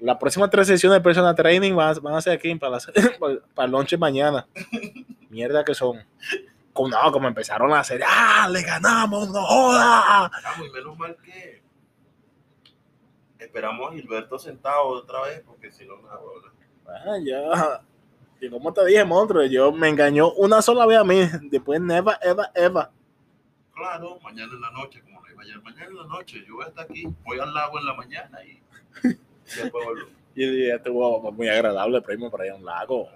Las 0.00 0.16
próximas 0.16 0.48
tres 0.50 0.66
sesiones 0.66 0.98
de 0.98 1.02
personal 1.02 1.34
training 1.34 1.74
van, 1.74 1.94
a- 1.96 2.00
van 2.00 2.14
a 2.14 2.20
ser 2.22 2.32
aquí 2.32 2.54
para, 2.54 2.72
las- 2.72 2.86
para, 3.20 3.36
para 3.54 3.66
el 3.66 3.72
lunch 3.72 3.96
mañana. 3.98 4.46
Mierda 5.32 5.64
que 5.64 5.74
son. 5.74 6.04
Como, 6.74 6.90
no, 6.90 7.10
como 7.10 7.26
empezaron 7.26 7.72
a 7.72 7.80
hacer, 7.80 8.02
¡ah! 8.06 8.46
¡Le 8.50 8.62
ganamos! 8.62 9.30
¡No 9.30 9.42
joda! 9.42 10.30
Estamos, 10.36 10.68
y 10.68 10.70
menos 10.70 10.98
mal 10.98 11.16
que 11.24 11.62
esperamos 13.38 13.90
a 13.90 13.94
Gilberto 13.94 14.38
sentado 14.38 14.88
otra 14.88 15.22
vez, 15.22 15.42
porque 15.46 15.72
si 15.72 15.86
no, 15.86 15.96
nada. 16.02 16.20
Bueno, 16.84 17.18
ya. 17.24 17.82
Y 18.40 18.50
como 18.50 18.74
te 18.74 18.84
dije, 18.84 19.04
monstruo, 19.04 19.44
yo 19.44 19.72
me 19.72 19.88
engañó 19.88 20.32
una 20.32 20.60
sola 20.60 20.84
vez 20.84 20.98
a 20.98 21.04
mí. 21.04 21.20
Después, 21.50 21.80
never, 21.80 22.16
ever, 22.20 22.46
ever. 22.54 22.88
Claro, 23.74 24.18
mañana 24.20 24.52
en 24.52 24.60
la 24.60 24.70
noche, 24.70 25.02
como 25.02 25.22
lo 25.22 25.30
iba 25.32 25.42
ayer, 25.42 25.62
mañana 25.62 25.86
en 25.86 25.96
la 25.96 26.06
noche, 26.06 26.44
yo 26.46 26.56
voy 26.56 26.64
a 26.66 26.68
estar 26.68 26.84
aquí, 26.84 27.06
voy 27.24 27.38
al 27.40 27.54
lago 27.54 27.78
en 27.78 27.86
la 27.86 27.94
mañana 27.94 28.44
y, 28.44 28.50
y 28.50 28.60
después 29.44 29.84
vuelvo. 29.84 30.08
Y 30.34 30.44
el 30.44 30.56
día 30.56 30.76
estuvo 30.76 31.32
muy 31.32 31.48
agradable, 31.48 32.02
primo, 32.02 32.30
por 32.30 32.42
ahí 32.42 32.50
a 32.50 32.54
un 32.54 32.64
lago. 32.64 33.08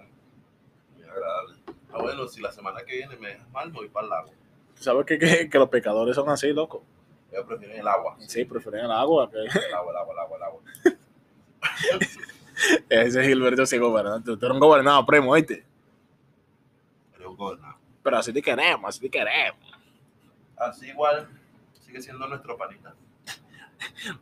Muy 0.95 1.03
agradable. 1.03 1.56
Ah, 1.91 2.01
bueno, 2.01 2.27
si 2.27 2.41
la 2.41 2.51
semana 2.51 2.83
que 2.85 2.97
viene 2.97 3.15
me 3.17 3.29
dejas 3.29 3.49
mal, 3.51 3.71
voy 3.71 3.89
para 3.89 4.03
el 4.05 4.09
lago. 4.09 4.29
¿Tú 4.75 4.83
sabes 4.83 5.05
que, 5.05 5.17
que, 5.17 5.49
que 5.49 5.57
los 5.59 5.69
pecadores 5.69 6.15
son 6.15 6.29
así, 6.29 6.51
loco? 6.53 6.83
Yo 7.33 7.45
prefiero 7.45 7.73
el 7.73 7.87
agua. 7.87 8.17
Sí, 8.27 8.45
prefieren 8.45 8.85
el 8.85 8.91
agua. 8.91 9.29
Que... 9.29 9.37
El 9.37 9.73
agua, 9.73 9.91
el 9.91 9.97
agua, 9.97 10.13
el 10.13 10.19
agua, 10.19 10.37
el 10.37 10.43
agua. 10.43 10.61
Ese 12.89 13.23
Gilberto 13.23 13.65
sí 13.65 13.77
gobernante. 13.77 14.35
Tú 14.37 14.45
eres 14.45 14.53
un 14.53 14.59
gobernado, 14.59 15.05
primo, 15.05 15.31
¿oíste? 15.31 15.65
Pero 17.11 17.31
un 17.31 17.37
gobernador. 17.37 17.75
Pero 18.03 18.17
así 18.17 18.33
te 18.33 18.41
queremos, 18.41 18.89
así 18.89 19.01
te 19.01 19.09
queremos. 19.09 19.59
Así 20.55 20.87
igual, 20.87 21.27
sigue 21.81 22.01
siendo 22.01 22.27
nuestro 22.27 22.57
panita. 22.57 22.95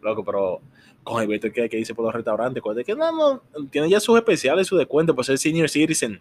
Loco, 0.02 0.24
pero 0.26 0.62
con 1.04 1.22
Gilberto, 1.22 1.52
¿qué, 1.52 1.70
qué 1.70 1.78
dice 1.78 1.94
por 1.94 2.06
los 2.06 2.14
restaurantes? 2.14 2.62
Que 2.86 2.96
no, 2.96 3.12
no, 3.12 3.42
tiene 3.70 3.90
ya 3.90 4.00
sus 4.00 4.18
especiales, 4.18 4.68
su 4.68 4.76
descuento 4.76 5.16
por 5.16 5.24
ser 5.24 5.38
senior 5.38 5.70
citizen. 5.70 6.20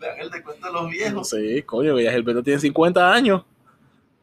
Le 0.00 0.08
los 0.72 0.90
viejos. 0.90 1.28
Sí, 1.30 1.62
coño, 1.62 1.96
que 1.96 2.04
ya 2.04 2.12
Gilberto 2.12 2.42
tiene 2.42 2.58
50 2.60 3.12
años. 3.12 3.44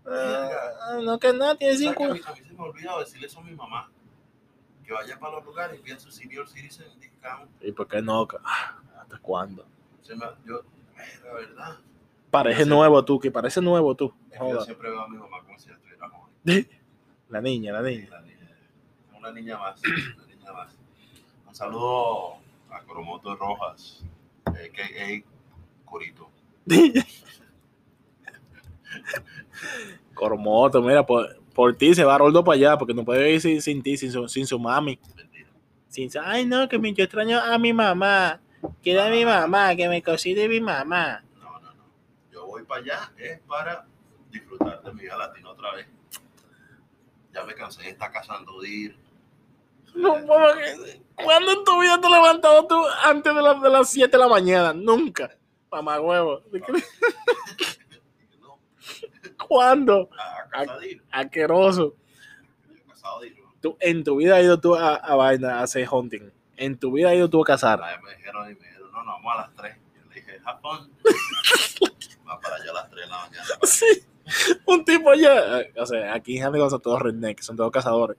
Ah, 0.06 1.00
no, 1.04 1.20
que 1.20 1.34
nada, 1.34 1.56
tiene 1.56 1.78
¿Sabes 1.78 1.98
que 1.98 2.04
a, 2.04 2.08
mí, 2.10 2.20
50. 2.20 2.32
a 2.32 2.36
se 2.48 2.54
me 2.54 2.60
ha 2.60 2.64
olvidado 2.64 3.00
decirle 3.00 3.28
eso 3.28 3.40
a 3.40 3.44
mi 3.44 3.52
mamá. 3.56 3.90
Que 4.86 4.94
vaya 4.94 5.20
para 5.20 5.36
los 5.36 5.46
lugares 5.46 5.80
y 5.80 5.84
pida 5.84 6.00
su 6.00 6.10
senior 6.12 6.48
citizen 6.48 6.88
discount. 7.00 7.50
¿Y 7.62 7.72
por 7.74 7.88
qué 7.88 8.02
no? 8.02 8.26
Ah, 8.44 8.78
¿Hasta 9.02 9.18
cuándo? 9.20 9.66
Se 10.02 10.16
me, 10.16 10.26
yo, 10.46 10.62
la 11.26 11.34
verdad. 11.34 11.78
Parece 12.32 12.62
Yo 12.62 12.66
nuevo 12.68 13.04
tú, 13.04 13.20
que 13.20 13.32
parece 13.32 13.62
nuevo 13.62 13.96
tú. 13.96 14.14
Es 14.32 14.40
que 14.40 14.50
yo 14.50 14.62
siempre 14.62 14.90
veo 14.90 15.02
a 15.02 15.08
mi 15.10 15.18
mamá 15.18 15.42
como 15.44 15.58
si 15.60 15.70
estuviera 15.70 16.10
joven. 16.10 16.34
La 17.30 17.42
niña, 17.42 17.74
la 17.74 17.82
niña. 17.82 18.08
La 18.10 18.22
niña- 18.22 18.38
Una 19.18 19.32
niña 19.34 19.58
más. 19.58 19.82
Una 19.84 20.26
niña 20.28 20.54
más. 20.54 20.74
Un 21.46 21.54
saludo 21.54 22.36
a 22.72 22.82
Coromoto 22.86 23.36
Rojas, 23.36 24.02
a.k.a. 24.46 25.24
Corito. 25.84 26.30
Cormoto, 30.14 30.82
mira, 30.82 31.06
por, 31.06 31.38
por 31.54 31.76
ti 31.76 31.94
se 31.94 32.04
va 32.04 32.18
Roldo 32.18 32.44
para 32.44 32.56
allá, 32.56 32.78
porque 32.78 32.94
no 32.94 33.06
puede 33.06 33.32
ir 33.34 33.42
sin, 33.42 33.62
sin 33.62 33.82
ti, 33.84 33.98
sin 33.98 34.12
su, 34.12 34.28
sin 34.28 34.48
su 34.48 34.60
mami. 34.60 35.00
Sin, 35.90 36.10
ay, 36.24 36.46
no, 36.46 36.68
que 36.68 36.78
mi- 36.80 36.94
yo 36.94 37.04
extraño 37.04 37.40
a 37.40 37.58
mi 37.58 37.74
mamá. 37.74 38.40
Quiero 38.82 39.04
a 39.04 39.10
mi 39.10 39.24
mamá, 39.26 39.76
que 39.76 39.88
me 39.88 40.02
cocine 40.02 40.48
mi 40.48 40.60
mamá. 40.60 41.24
No, 41.40 41.60
no, 41.60 41.74
no. 41.74 41.84
Yo 42.32 42.46
voy 42.48 42.64
para 42.64 42.82
allá 42.82 43.12
es 43.18 43.40
para 43.42 43.86
disfrutar 44.32 44.82
de 44.84 44.94
mi 44.94 45.04
vida 45.04 45.18
latina 45.18 45.50
otra 45.52 45.74
vez. 45.76 45.88
Ya 47.34 47.44
me 47.44 47.54
cansé 47.54 47.84
de 47.84 47.90
estar 47.90 48.12
cazando 48.12 48.60
de 48.62 48.70
ir. 48.70 48.98
No, 49.96 50.14
que- 50.16 51.02
¿Cuándo 51.24 51.52
en 51.52 51.64
tu 51.64 51.80
vida 51.80 52.00
te 52.00 52.08
has 52.08 52.14
levantado 52.14 52.68
tú 52.68 52.76
antes 53.04 53.34
de, 53.34 53.42
las 53.42 53.62
de 53.62 53.70
las 53.70 53.90
7 53.90 54.12
de 54.18 54.18
la 54.24 54.28
mañana? 54.28 54.74
Nunca. 54.74 55.36
Mamá 55.72 56.00
huevo. 56.00 56.42
¿De 56.52 56.62
qué- 56.62 56.74
No, 58.42 58.60
¿Cuándo? 59.48 60.10
a, 60.54 60.60
a 60.62 60.86
ir. 60.86 61.02
¿no? 63.40 63.54
Tú 63.62 63.78
en 63.80 64.04
tu 64.04 64.18
vida 64.18 64.38
has 64.38 64.44
ido 64.44 64.60
tú 64.60 64.76
a, 64.76 64.96
a 64.96 65.16
vaina 65.16 65.60
a 65.60 65.64
hacer 65.64 65.88
hunting. 65.90 66.30
En 66.58 66.78
tu 66.78 66.92
vida 66.92 67.10
has 67.10 67.16
ido 67.16 67.30
tú 67.30 67.42
a 67.42 67.46
cazar. 67.46 67.80
Vez 67.80 68.02
me 68.04 68.16
dijeron 68.16 68.46
y 68.52 68.56
me 68.56 68.68
dijeron, 68.68 68.92
no, 68.92 69.04
no, 69.04 69.12
vamos 69.14 69.34
a 69.34 69.42
las 69.42 69.56
3. 69.56 69.76
Yo 69.96 70.10
le 70.10 70.16
dije, 70.16 70.40
Japón. 70.40 70.92
Va 72.28 72.40
para 72.40 72.56
allá 72.56 72.72
a 72.72 72.74
las 72.74 72.90
3 72.90 73.04
de 73.04 73.10
la 73.10 73.18
mañana. 73.20 73.46
Sí. 73.64 74.04
Un 74.66 74.84
tipo 74.84 75.10
allá, 75.10 75.62
eh, 75.62 75.74
o 75.78 75.86
sea, 75.86 76.14
aquí 76.14 76.38
en 76.38 76.44
Handigan 76.46 76.70
son 76.70 76.82
todos 76.82 77.02
rednecks, 77.02 77.46
son 77.46 77.56
todos 77.56 77.72
cazadores. 77.72 78.18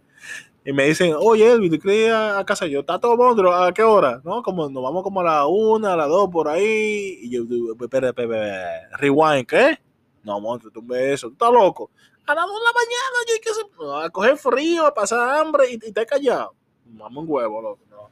Y 0.68 0.72
me 0.74 0.84
dicen, 0.84 1.14
oye, 1.18 1.50
Elvin, 1.50 1.80
¿tú 1.80 1.88
ir 1.88 2.12
a, 2.12 2.44
casa? 2.44 2.66
Yo, 2.66 2.80
¿está 2.80 3.00
todo 3.00 3.16
monstruo? 3.16 3.54
¿A 3.54 3.72
qué 3.72 3.82
hora? 3.82 4.20
No, 4.22 4.42
como 4.42 4.68
nos 4.68 4.82
vamos 4.82 5.02
como 5.02 5.22
a 5.22 5.24
la 5.24 5.46
una, 5.46 5.94
a 5.94 5.96
las 5.96 6.08
dos, 6.08 6.28
por 6.28 6.46
ahí. 6.46 7.20
Y 7.22 7.30
yo, 7.30 7.44
espera, 7.80 8.10
espera, 8.10 8.90
rewind, 8.98 9.46
¿qué? 9.46 9.78
No, 10.22 10.38
monstruo, 10.38 10.70
tú 10.70 10.82
ves 10.84 11.14
eso, 11.14 11.28
tú 11.28 11.32
estás 11.32 11.50
loco. 11.50 11.90
A 12.26 12.34
las 12.34 12.44
dos 12.44 12.54
de 12.54 12.66
la 12.66 12.72
mañana, 12.74 13.16
yo 13.26 13.32
hay 13.32 13.40
que 13.40 14.06
a 14.06 14.10
coger 14.10 14.36
frío, 14.36 14.86
a 14.86 14.92
pasar 14.92 15.38
hambre 15.38 15.70
y, 15.70 15.76
y 15.76 15.90
te 15.90 16.04
callado. 16.04 16.54
Vamos 16.84 17.24
un 17.24 17.30
huevo, 17.32 17.62
loco. 17.62 17.80
No. 17.88 18.10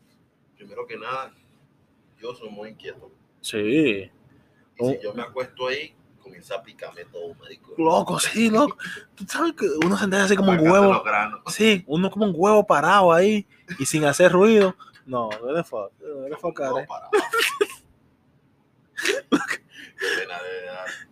Primero 0.56 0.86
que 0.86 0.96
nada, 0.96 1.34
yo 2.18 2.34
soy 2.34 2.48
muy 2.48 2.70
inquieto. 2.70 3.10
Sí. 3.42 4.10
Y 4.78 4.86
si 4.86 4.98
yo 5.02 5.12
me 5.12 5.20
acuesto 5.20 5.66
ahí, 5.66 5.94
comienza 6.26 6.56
a 6.56 6.62
picarme 6.62 7.04
todo, 7.04 7.34
marico. 7.34 7.72
Loco, 7.78 8.18
sí, 8.18 8.50
loco. 8.50 8.76
Tú 9.14 9.24
sabes 9.28 9.52
que 9.52 9.66
uno 9.84 9.96
se 9.96 10.04
entera 10.04 10.24
así 10.24 10.36
como 10.36 10.50
un 10.50 10.58
huevo. 10.58 11.02
Sí, 11.46 11.84
uno 11.86 12.10
como 12.10 12.26
un 12.26 12.32
huevo 12.34 12.66
parado 12.66 13.12
ahí 13.12 13.46
y 13.78 13.86
sin 13.86 14.04
hacer 14.04 14.32
ruido. 14.32 14.74
No, 15.06 15.30
no 15.30 15.54
the 15.54 15.62
fuck, 15.62 15.92
no 16.28 16.36
fuck, 16.36 16.58
dar. 16.58 16.74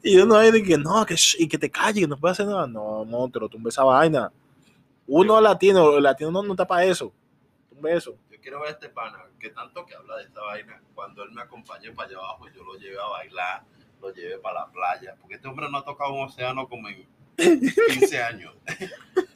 Y 0.03 0.19
uno 0.19 0.37
ahí 0.37 0.51
de 0.51 0.65
que 0.65 0.77
no, 0.77 1.07
que 1.07 1.15
y 1.39 1.47
que 1.47 1.59
te 1.59 1.71
calle, 1.71 2.01
que 2.01 2.09
no 2.09 2.17
puede 2.17 2.33
hacer 2.33 2.47
nada. 2.47 2.67
No, 2.67 3.05
no, 3.05 3.31
te 3.31 3.39
lo 3.39 3.49
tumbe 3.49 3.71
esa 3.71 3.85
vaina. 3.85 4.33
Uno 5.07 5.41
latino, 5.41 5.97
el 5.97 6.03
latino 6.03 6.33
no, 6.33 6.43
no 6.43 6.55
está 6.55 6.67
para 6.67 6.85
eso. 6.85 7.13
Tumbe 7.69 7.95
eso. 7.95 8.17
Yo 8.31 8.41
quiero 8.41 8.59
ver 8.61 8.71
a 8.71 8.73
este 8.73 8.89
pana, 8.89 9.25
que 9.39 9.51
tanto 9.51 9.87
que 9.87 9.95
habla 9.95 10.17
de 10.17 10.25
esta 10.25 10.41
vaina, 10.41 10.83
cuando 10.93 11.23
él 11.23 11.31
me 11.31 11.43
acompañe 11.43 11.93
para 11.93 12.09
allá 12.09 12.19
abajo, 12.19 12.49
yo 12.49 12.65
lo 12.65 12.75
lleve 12.75 12.99
a 12.99 13.07
bailar, 13.07 13.65
lo 14.05 14.13
lleve 14.15 14.39
para 14.39 14.61
la 14.61 14.67
playa, 14.73 15.17
porque 15.21 15.35
este 15.37 15.49
hombre 15.49 15.69
no 15.71 15.79
ha 15.79 15.85
tocado 15.85 16.13
un 16.15 16.25
océano 16.27 16.69
como 16.69 16.89
en 16.89 17.07
15 17.37 18.23
años. 18.23 18.55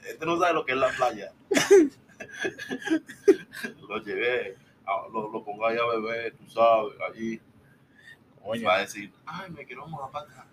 Este 0.09 0.25
no 0.25 0.39
sabe 0.41 0.55
lo 0.55 0.65
que 0.65 0.73
es 0.73 0.79
la 0.79 0.89
playa. 0.89 1.33
Lo 3.89 3.99
llevé, 4.03 4.57
lo, 5.13 5.31
lo 5.31 5.45
pongo 5.45 5.67
ahí 5.67 5.77
a 5.77 5.85
beber, 5.87 6.35
tú 6.37 6.49
sabes, 6.51 6.95
allí. 7.09 7.41
Coño, 8.43 8.67
Va 8.67 8.77
a 8.77 8.81
decir, 8.81 9.13
ay, 9.27 9.51
me 9.51 9.65
quiero 9.67 9.87
mudar 9.87 10.11
para 10.11 10.25
acá. 10.25 10.47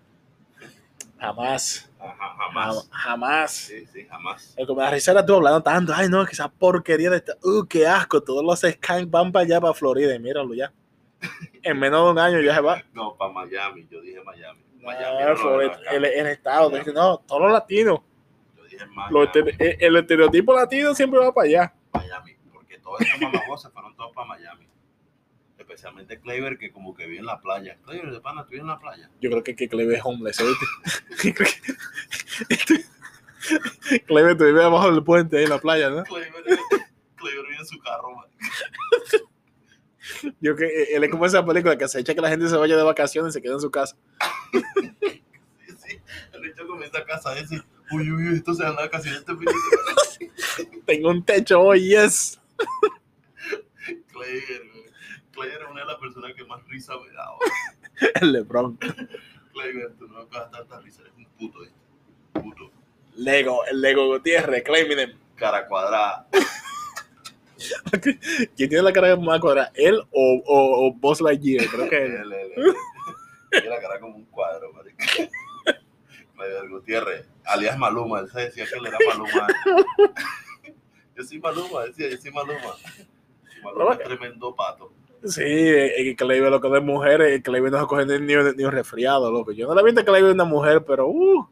jamás. 1.20 1.90
Ajá, 2.00 2.36
jamás. 2.38 2.76
Jam- 2.76 2.90
Jamás. 2.92 3.52
Sí, 3.52 3.86
sí, 3.88 4.06
jamás. 4.10 4.54
El 4.58 4.68
que 4.68 4.74
me 4.76 4.82
da 4.84 4.92
risa 4.92 5.12
era 5.12 5.26
tú 5.26 5.36
hablando 5.36 5.64
tanto. 5.64 5.94
Ay, 5.96 6.10
no, 6.10 6.26
que 6.26 6.34
esa 6.34 6.50
porquería 6.50 7.10
de 7.10 7.18
esta. 7.18 7.34
Uh, 7.44 7.66
qué 7.66 7.88
asco. 7.88 8.22
Todos 8.22 8.44
los 8.44 8.60
skanks 8.60 9.10
van 9.10 9.32
para 9.32 9.46
allá, 9.46 9.62
para 9.62 9.74
Florida. 9.74 10.14
Y 10.14 10.20
míralo 10.20 10.54
ya. 10.54 10.74
En 11.66 11.80
menos 11.80 12.06
de 12.06 12.12
un 12.12 12.20
año 12.20 12.40
ya 12.42 12.56
se 12.56 12.62
va. 12.62 12.84
No, 12.94 13.16
para 13.18 13.32
Miami, 13.34 13.88
yo 13.90 14.00
dije 14.02 14.22
Miami. 14.24 14.64
No, 14.78 14.86
Miami 14.86 15.18
no 15.44 15.58
veo 15.58 15.72
acá. 15.72 15.80
el, 15.92 16.06
el 16.06 16.28
estado. 16.28 16.70
dice, 16.70 16.94
no, 16.94 17.18
todos 17.20 17.42
los 17.42 17.52
latinos. 17.52 18.00
Yo 18.56 18.64
dije 18.66 18.86
Miami. 18.86 19.14
Los 19.14 19.28
estere- 19.30 19.56
el, 19.60 19.78
el 19.84 19.96
estereotipo 19.98 20.54
latino 20.54 20.94
siempre 20.94 21.20
va 21.20 21.34
para 21.34 21.48
allá. 21.48 21.74
Miami, 21.94 22.36
porque 22.54 22.78
todos 22.78 23.02
estos 23.02 23.20
mamagos 23.20 23.62
se 23.64 23.70
fueron 23.72 23.96
todos 23.96 24.14
para 24.14 24.28
Miami. 24.28 24.68
Especialmente 25.58 26.20
Clever, 26.20 26.58
que 26.60 26.72
como 26.72 26.94
que 26.94 27.08
vive 27.08 27.20
en 27.20 27.26
la 27.26 27.42
playa. 27.42 27.78
Clever, 27.84 28.12
de 28.12 28.22
pana, 28.22 28.46
tú 28.46 28.54
en 28.54 28.68
la 28.68 28.78
playa. 28.78 29.10
Yo 29.20 29.32
creo 29.32 29.44
que, 29.44 29.56
que 29.56 29.68
Cleve 29.68 29.96
es 29.96 30.02
homeless, 30.06 30.40
¿oíste? 30.42 30.66
Creo 31.34 31.50
que- 31.50 32.86
Cleve, 34.06 34.36
tú 34.36 34.44
vives 34.46 34.64
abajo 34.64 34.92
del 34.92 35.04
puente 35.04 35.38
ahí 35.38 35.44
en 35.46 35.50
la 35.50 35.58
playa, 35.60 35.90
¿no? 35.90 36.04
Clever, 36.04 36.32
Clever 37.16 37.46
vive 37.48 37.58
en 37.60 37.66
su 37.66 37.80
carro, 37.80 38.12
man. 38.16 38.26
Yo 40.40 40.56
que 40.56 40.96
él 40.96 41.04
es 41.04 41.10
como 41.10 41.26
esa 41.26 41.46
película 41.46 41.78
que 41.78 41.88
se 41.88 42.00
echa 42.00 42.14
que 42.14 42.22
la 42.22 42.30
gente 42.30 42.48
se 42.48 42.56
vaya 42.56 42.76
de 42.78 42.84
vacaciones 42.84 43.32
y 43.32 43.34
se 43.34 43.42
queda 43.42 43.54
en 43.54 43.62
su 43.62 43.72
casa. 43.72 43.96
Sí, 44.52 44.62
sí. 45.78 46.00
El 46.34 46.42
bicho 46.42 46.68
comienza 46.68 47.00
a 47.00 47.06
casa 47.06 47.32
a 47.32 47.36
uy, 47.92 48.12
uy, 48.12 48.36
esto 48.36 48.54
se 48.54 48.66
anda 48.66 48.90
casi 48.90 49.10
este 49.10 49.36
fin 49.36 49.46
de 49.46 49.54
semana. 49.70 50.82
Tengo 50.86 51.10
un 51.10 51.24
techo 51.24 51.62
hoy, 51.62 51.90
yes. 51.90 52.40
Güey. 54.14 54.42
Clever 55.32 55.62
es 55.62 55.70
una 55.70 55.82
de 55.82 55.88
las 55.88 55.98
personas 55.98 56.34
que 56.34 56.46
más 56.46 56.66
risa 56.68 56.94
me 56.98 57.12
da. 57.14 57.30
güey. 57.36 58.12
El 58.22 58.32
Lebron. 58.32 58.78
Clever, 58.78 59.94
tú 59.98 60.08
no 60.08 60.20
me 60.20 60.26
vas 60.26 60.36
a 60.36 60.40
dar 60.40 60.52
tanta 60.52 60.80
risa, 60.82 61.02
eres 61.02 61.14
un 61.18 61.26
puto, 61.38 61.60
¿viste? 61.60 61.76
Puto. 62.34 62.72
Lego, 63.18 63.66
el 63.66 63.80
Lego 63.82 64.08
Gutiérrez, 64.08 64.64
claiming 64.64 65.00
him. 65.00 65.18
Cara 65.36 65.68
cuadrada. 65.68 66.28
¿Quién 68.56 68.70
tiene 68.70 68.82
la 68.82 68.94
cara 68.94 69.16
más 69.16 69.40
cuadrada? 69.40 69.72
¿Él 69.76 70.00
o, 70.12 70.42
o, 70.46 70.88
o 70.88 70.94
Buzz 70.94 71.22
Lightyear? 71.22 71.66
Creo 71.72 71.90
que 71.90 72.06
él. 72.06 72.34
Tiene 73.52 73.70
la 73.70 73.80
cara 73.80 74.00
como 74.00 74.16
un 74.16 74.26
cuadro, 74.26 74.72
marico. 74.74 74.98
Gutiérrez, 76.70 77.28
alias 77.46 77.78
Maluma, 77.78 78.20
él 78.20 78.30
se 78.30 78.42
decía 78.42 78.66
que 78.66 78.78
él 78.78 78.88
era 78.88 78.98
Maluma. 79.08 79.48
Yo 81.16 81.24
soy 81.24 81.40
Maluma, 81.40 81.86
decía, 81.86 82.10
yo 82.10 82.18
soy 82.18 82.32
Maluma. 82.32 82.76
Maluma 83.64 83.94
es 83.94 84.00
tremendo 84.00 84.54
pato. 84.54 84.92
Sí, 85.24 85.42
el 85.42 86.16
Cleve, 86.16 86.50
lo 86.50 86.62
que 86.62 86.70
de 86.70 86.82
mujeres, 86.82 87.34
el 87.34 87.42
Cleve 87.42 87.72
no 87.72 87.80
se 87.80 87.88
coge 87.88 88.06
ni, 88.06 88.20
ni, 88.20 88.34
ni 88.56 88.64
un 88.64 88.72
resfriado, 88.72 89.32
loco. 89.32 89.52
Yo 89.54 89.68
no 89.68 89.74
le 89.74 89.92
vi 89.92 90.00
a 90.00 90.06
Cleve 90.06 90.32
una 90.32 90.44
mujer, 90.44 90.84
pero 90.86 91.08
uh, 91.08 91.48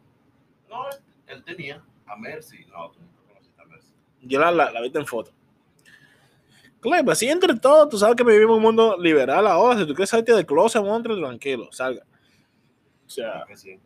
No, 0.69 0.85
él, 1.27 1.43
tenía 1.43 1.83
a 2.05 2.15
Mercy. 2.15 2.65
No, 2.65 2.91
tú 2.91 2.99
nunca 2.99 3.21
conociste 3.27 3.61
a 3.61 3.65
Mercy. 3.65 3.93
yo 4.21 4.39
la, 4.39 4.51
la, 4.51 4.71
la 4.71 4.81
vi 4.81 4.91
en 4.93 5.07
foto. 5.07 5.31
Cleve, 6.83 7.11
así 7.11 7.27
entre 7.29 7.55
todo, 7.57 7.89
tú 7.89 7.97
sabes 7.97 8.15
que 8.15 8.23
vivimos 8.23 8.51
en 8.51 8.57
un 8.57 8.61
mundo 8.61 8.97
liberal 8.99 9.47
ahora. 9.47 9.79
Si 9.79 9.87
tú 9.87 9.93
quieres 9.95 10.09
salirte 10.09 10.33
de 10.33 10.45
closet, 10.45 10.83
monstruo, 10.83 11.17
tranquilo, 11.17 11.69
salga. 11.71 12.03
O 13.05 13.09
sea, 13.09 13.31
Claro 13.31 13.45
que 13.47 13.57
sí. 13.57 13.79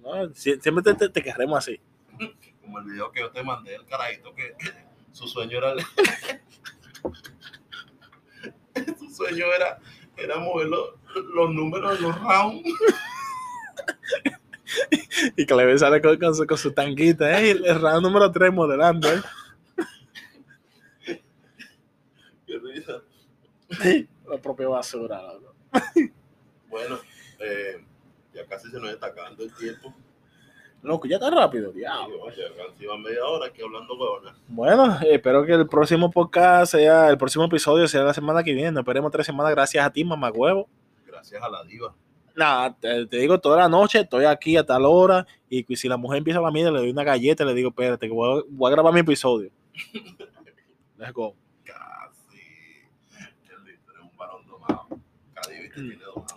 ¿no? 0.00 0.28
Sie- 0.34 0.60
siempre 0.60 0.82
te, 0.84 0.94
te, 0.94 1.08
te 1.08 1.22
querremos 1.22 1.58
así. 1.58 1.80
Como 2.60 2.78
el 2.78 2.84
video 2.84 3.10
que 3.10 3.20
yo 3.20 3.30
te 3.30 3.42
mandé, 3.42 3.74
el 3.74 3.84
carajito 3.86 4.34
que 4.34 4.54
su 5.12 5.26
sueño 5.26 5.58
era. 5.58 5.74
su 8.98 9.10
sueño 9.10 9.46
era, 9.56 9.78
era 10.16 10.38
mover 10.38 10.68
los, 10.68 10.90
los 11.34 11.50
números 11.52 11.98
de 11.98 12.06
los 12.06 12.20
rounds. 12.20 12.62
Y 15.36 15.44
Cleve 15.46 15.78
sale 15.78 16.00
con, 16.00 16.18
con 16.18 16.34
su, 16.34 16.46
con 16.46 16.56
su 16.58 16.72
tanguita, 16.72 17.40
¿eh? 17.40 17.50
el 17.50 17.80
round 17.80 18.02
número 18.02 18.30
3 18.32 18.52
modelando, 18.52 19.08
¿eh? 19.12 19.20
Qué 22.46 22.58
risa. 22.58 23.02
La 24.28 24.38
propia 24.38 24.68
basura. 24.68 25.20
Bueno, 26.68 26.98
eh, 27.38 27.84
ya 28.32 28.46
casi 28.46 28.70
se 28.70 28.80
nos 28.80 28.90
está 28.90 29.08
acabando 29.08 29.44
el 29.44 29.54
tiempo. 29.54 29.92
Loco, 30.82 31.06
ya 31.06 31.16
está 31.16 31.28
rápido, 31.28 31.70
diablo. 31.70 32.16
Casi 32.26 32.86
va 32.86 32.96
media 32.96 33.26
hora 33.26 33.48
aquí 33.48 33.60
hablando 33.60 33.94
huevona. 33.94 34.34
Bueno, 34.48 34.98
espero 35.02 35.44
que 35.44 35.52
el 35.52 35.68
próximo 35.68 36.10
podcast 36.10 36.72
sea, 36.72 37.10
el 37.10 37.18
próximo 37.18 37.44
episodio 37.44 37.86
sea 37.86 38.04
la 38.04 38.14
semana 38.14 38.42
que 38.42 38.54
viene. 38.54 38.72
No 38.72 38.80
esperemos 38.80 39.12
tres 39.12 39.26
semanas 39.26 39.52
gracias 39.52 39.84
a 39.84 39.92
ti, 39.92 40.02
mamá 40.02 40.30
huevo. 40.30 40.66
Gracias 41.06 41.42
a 41.42 41.50
la 41.50 41.62
diva. 41.62 41.94
Nada, 42.34 42.74
te, 42.74 43.06
te 43.06 43.18
digo, 43.18 43.38
toda 43.38 43.58
la 43.58 43.68
noche 43.68 44.00
estoy 44.00 44.24
aquí 44.24 44.56
a 44.56 44.64
tal 44.64 44.86
hora 44.86 45.26
y 45.50 45.76
si 45.76 45.88
la 45.88 45.98
mujer 45.98 46.18
empieza 46.18 46.38
a 46.38 46.42
la 46.42 46.50
mía, 46.50 46.70
le 46.70 46.78
doy 46.78 46.90
una 46.90 47.04
galleta 47.04 47.44
y 47.44 47.46
le 47.46 47.54
digo, 47.54 47.68
espérate, 47.68 48.06
que 48.06 48.14
voy 48.14 48.40
a, 48.40 48.42
voy 48.48 48.68
a 48.68 48.74
grabar 48.74 48.94
mi 48.94 49.00
episodio. 49.00 49.50
Let's 50.96 51.12
go. 51.12 51.34
Casi. 51.64 52.38
El 53.50 53.64
listo 53.64 53.92
es 53.92 54.00
un 54.00 54.16
varón 54.16 54.46
domado. 54.46 54.86
Cadi, 55.34 55.60
viste, 55.60 55.60
tiene 55.60 55.60
domado. 55.60 55.61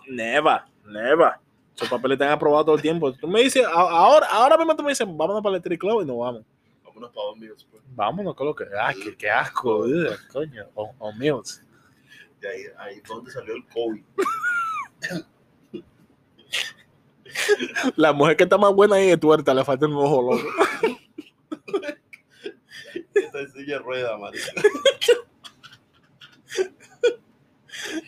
Neva, 0.08 0.66
neva. 0.84 1.40
Esos 1.74 1.88
papeles 1.88 2.16
están 2.16 2.30
aprobados 2.30 2.66
todo 2.66 2.76
el 2.76 2.82
tiempo. 2.82 3.12
Tú 3.12 3.28
me 3.28 3.42
dices, 3.42 3.64
ahora, 3.66 4.26
ahora 4.30 4.56
mismo 4.56 4.74
tú 4.74 4.82
me 4.82 4.90
dices, 4.90 5.06
vámonos 5.06 5.42
para 5.42 5.50
el 5.50 5.54
Electric 5.56 5.80
Club 5.80 6.02
y 6.02 6.06
nos 6.06 6.18
vamos. 6.18 6.42
Vámonos 6.84 7.10
para 7.10 7.26
dos 7.26 7.36
míos. 7.36 7.66
Pues. 7.70 7.82
Vámonos 7.94 8.34
con 8.34 8.46
lo 8.46 8.54
que. 8.54 8.64
Ah, 8.80 8.94
qué, 8.94 9.14
qué 9.16 9.30
asco, 9.30 9.80
ugh, 9.80 10.16
coño. 10.32 10.64
O, 10.74 10.94
o 10.98 11.12
Mills. 11.12 11.62
De 12.40 12.48
ahí, 12.48 12.62
ahí 12.78 13.00
fue 13.04 13.16
donde 13.16 13.30
salió 13.30 13.54
el 13.54 13.66
COVID. 13.66 14.02
La 17.96 18.12
mujer 18.12 18.36
que 18.36 18.44
está 18.44 18.56
más 18.56 18.72
buena 18.72 18.96
ahí 18.96 19.10
es 19.10 19.20
tuerta, 19.20 19.52
le 19.52 19.64
falta 19.64 19.86
un 19.86 19.94
ojo, 19.94 20.22
loco. 20.22 20.48
Esta 23.14 23.40
es 23.40 23.52
silla 23.52 23.74
de 23.74 23.78
rueda, 23.80 24.16
marica. 24.16 24.46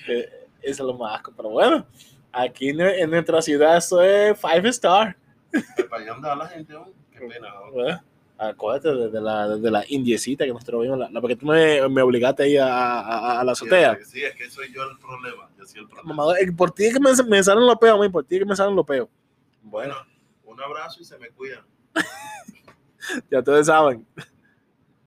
Eh, 0.08 0.47
es 0.62 0.78
lo 0.80 0.94
más. 0.94 1.20
Pero 1.36 1.48
bueno, 1.50 1.86
aquí 2.32 2.70
en, 2.70 2.80
en 2.80 3.10
nuestra 3.10 3.40
ciudad 3.42 3.76
eso 3.76 4.00
es 4.02 4.38
five 4.40 4.68
star. 4.70 5.16
Para 5.88 6.02
allá 6.02 6.12
anda 6.14 6.34
la 6.36 6.46
gente, 6.48 6.72
¿no? 6.72 6.86
Qué 7.12 7.20
pena. 7.26 7.48
¿no? 7.50 7.72
Bueno, 7.72 8.02
acuérdate 8.36 8.94
de, 8.94 9.10
de 9.10 9.20
la, 9.20 9.48
de 9.48 9.70
la 9.70 9.84
indiecita 9.88 10.44
que 10.44 10.52
nosotros 10.52 10.82
vimos. 10.82 10.98
La, 10.98 11.10
la- 11.10 11.20
porque 11.20 11.36
tú 11.36 11.46
me, 11.46 11.88
me 11.88 12.02
obligaste 12.02 12.42
ahí 12.44 12.56
a, 12.56 12.66
a- 12.66 13.40
a 13.40 13.44
la 13.44 13.52
azotea. 13.52 13.98
Sí, 14.04 14.22
es 14.22 14.34
que 14.34 14.50
soy 14.50 14.72
yo 14.72 14.82
el 14.84 14.98
problema. 14.98 15.48
Yo 15.58 15.64
soy 15.66 15.80
el 15.80 15.88
problema. 15.88 16.14
Mamá, 16.14 16.38
eh, 16.38 16.52
por 16.52 16.70
ti 16.70 16.84
es 16.86 16.94
que 16.94 17.00
me, 17.00 17.10
me 17.28 17.42
salen 17.42 17.66
los 17.66 17.76
peos, 17.76 17.98
mí, 17.98 18.08
por 18.08 18.24
ti 18.24 18.36
es 18.36 18.40
que 18.42 18.46
me 18.46 18.54
salen 18.56 18.76
los 18.76 18.84
peos. 18.86 19.08
Bueno, 19.62 19.94
un 20.44 20.60
abrazo 20.60 21.00
y 21.00 21.04
se 21.04 21.18
me 21.18 21.28
cuidan. 21.30 21.64
Ya 23.30 23.38
ustedes 23.38 23.66
saben. 23.66 24.06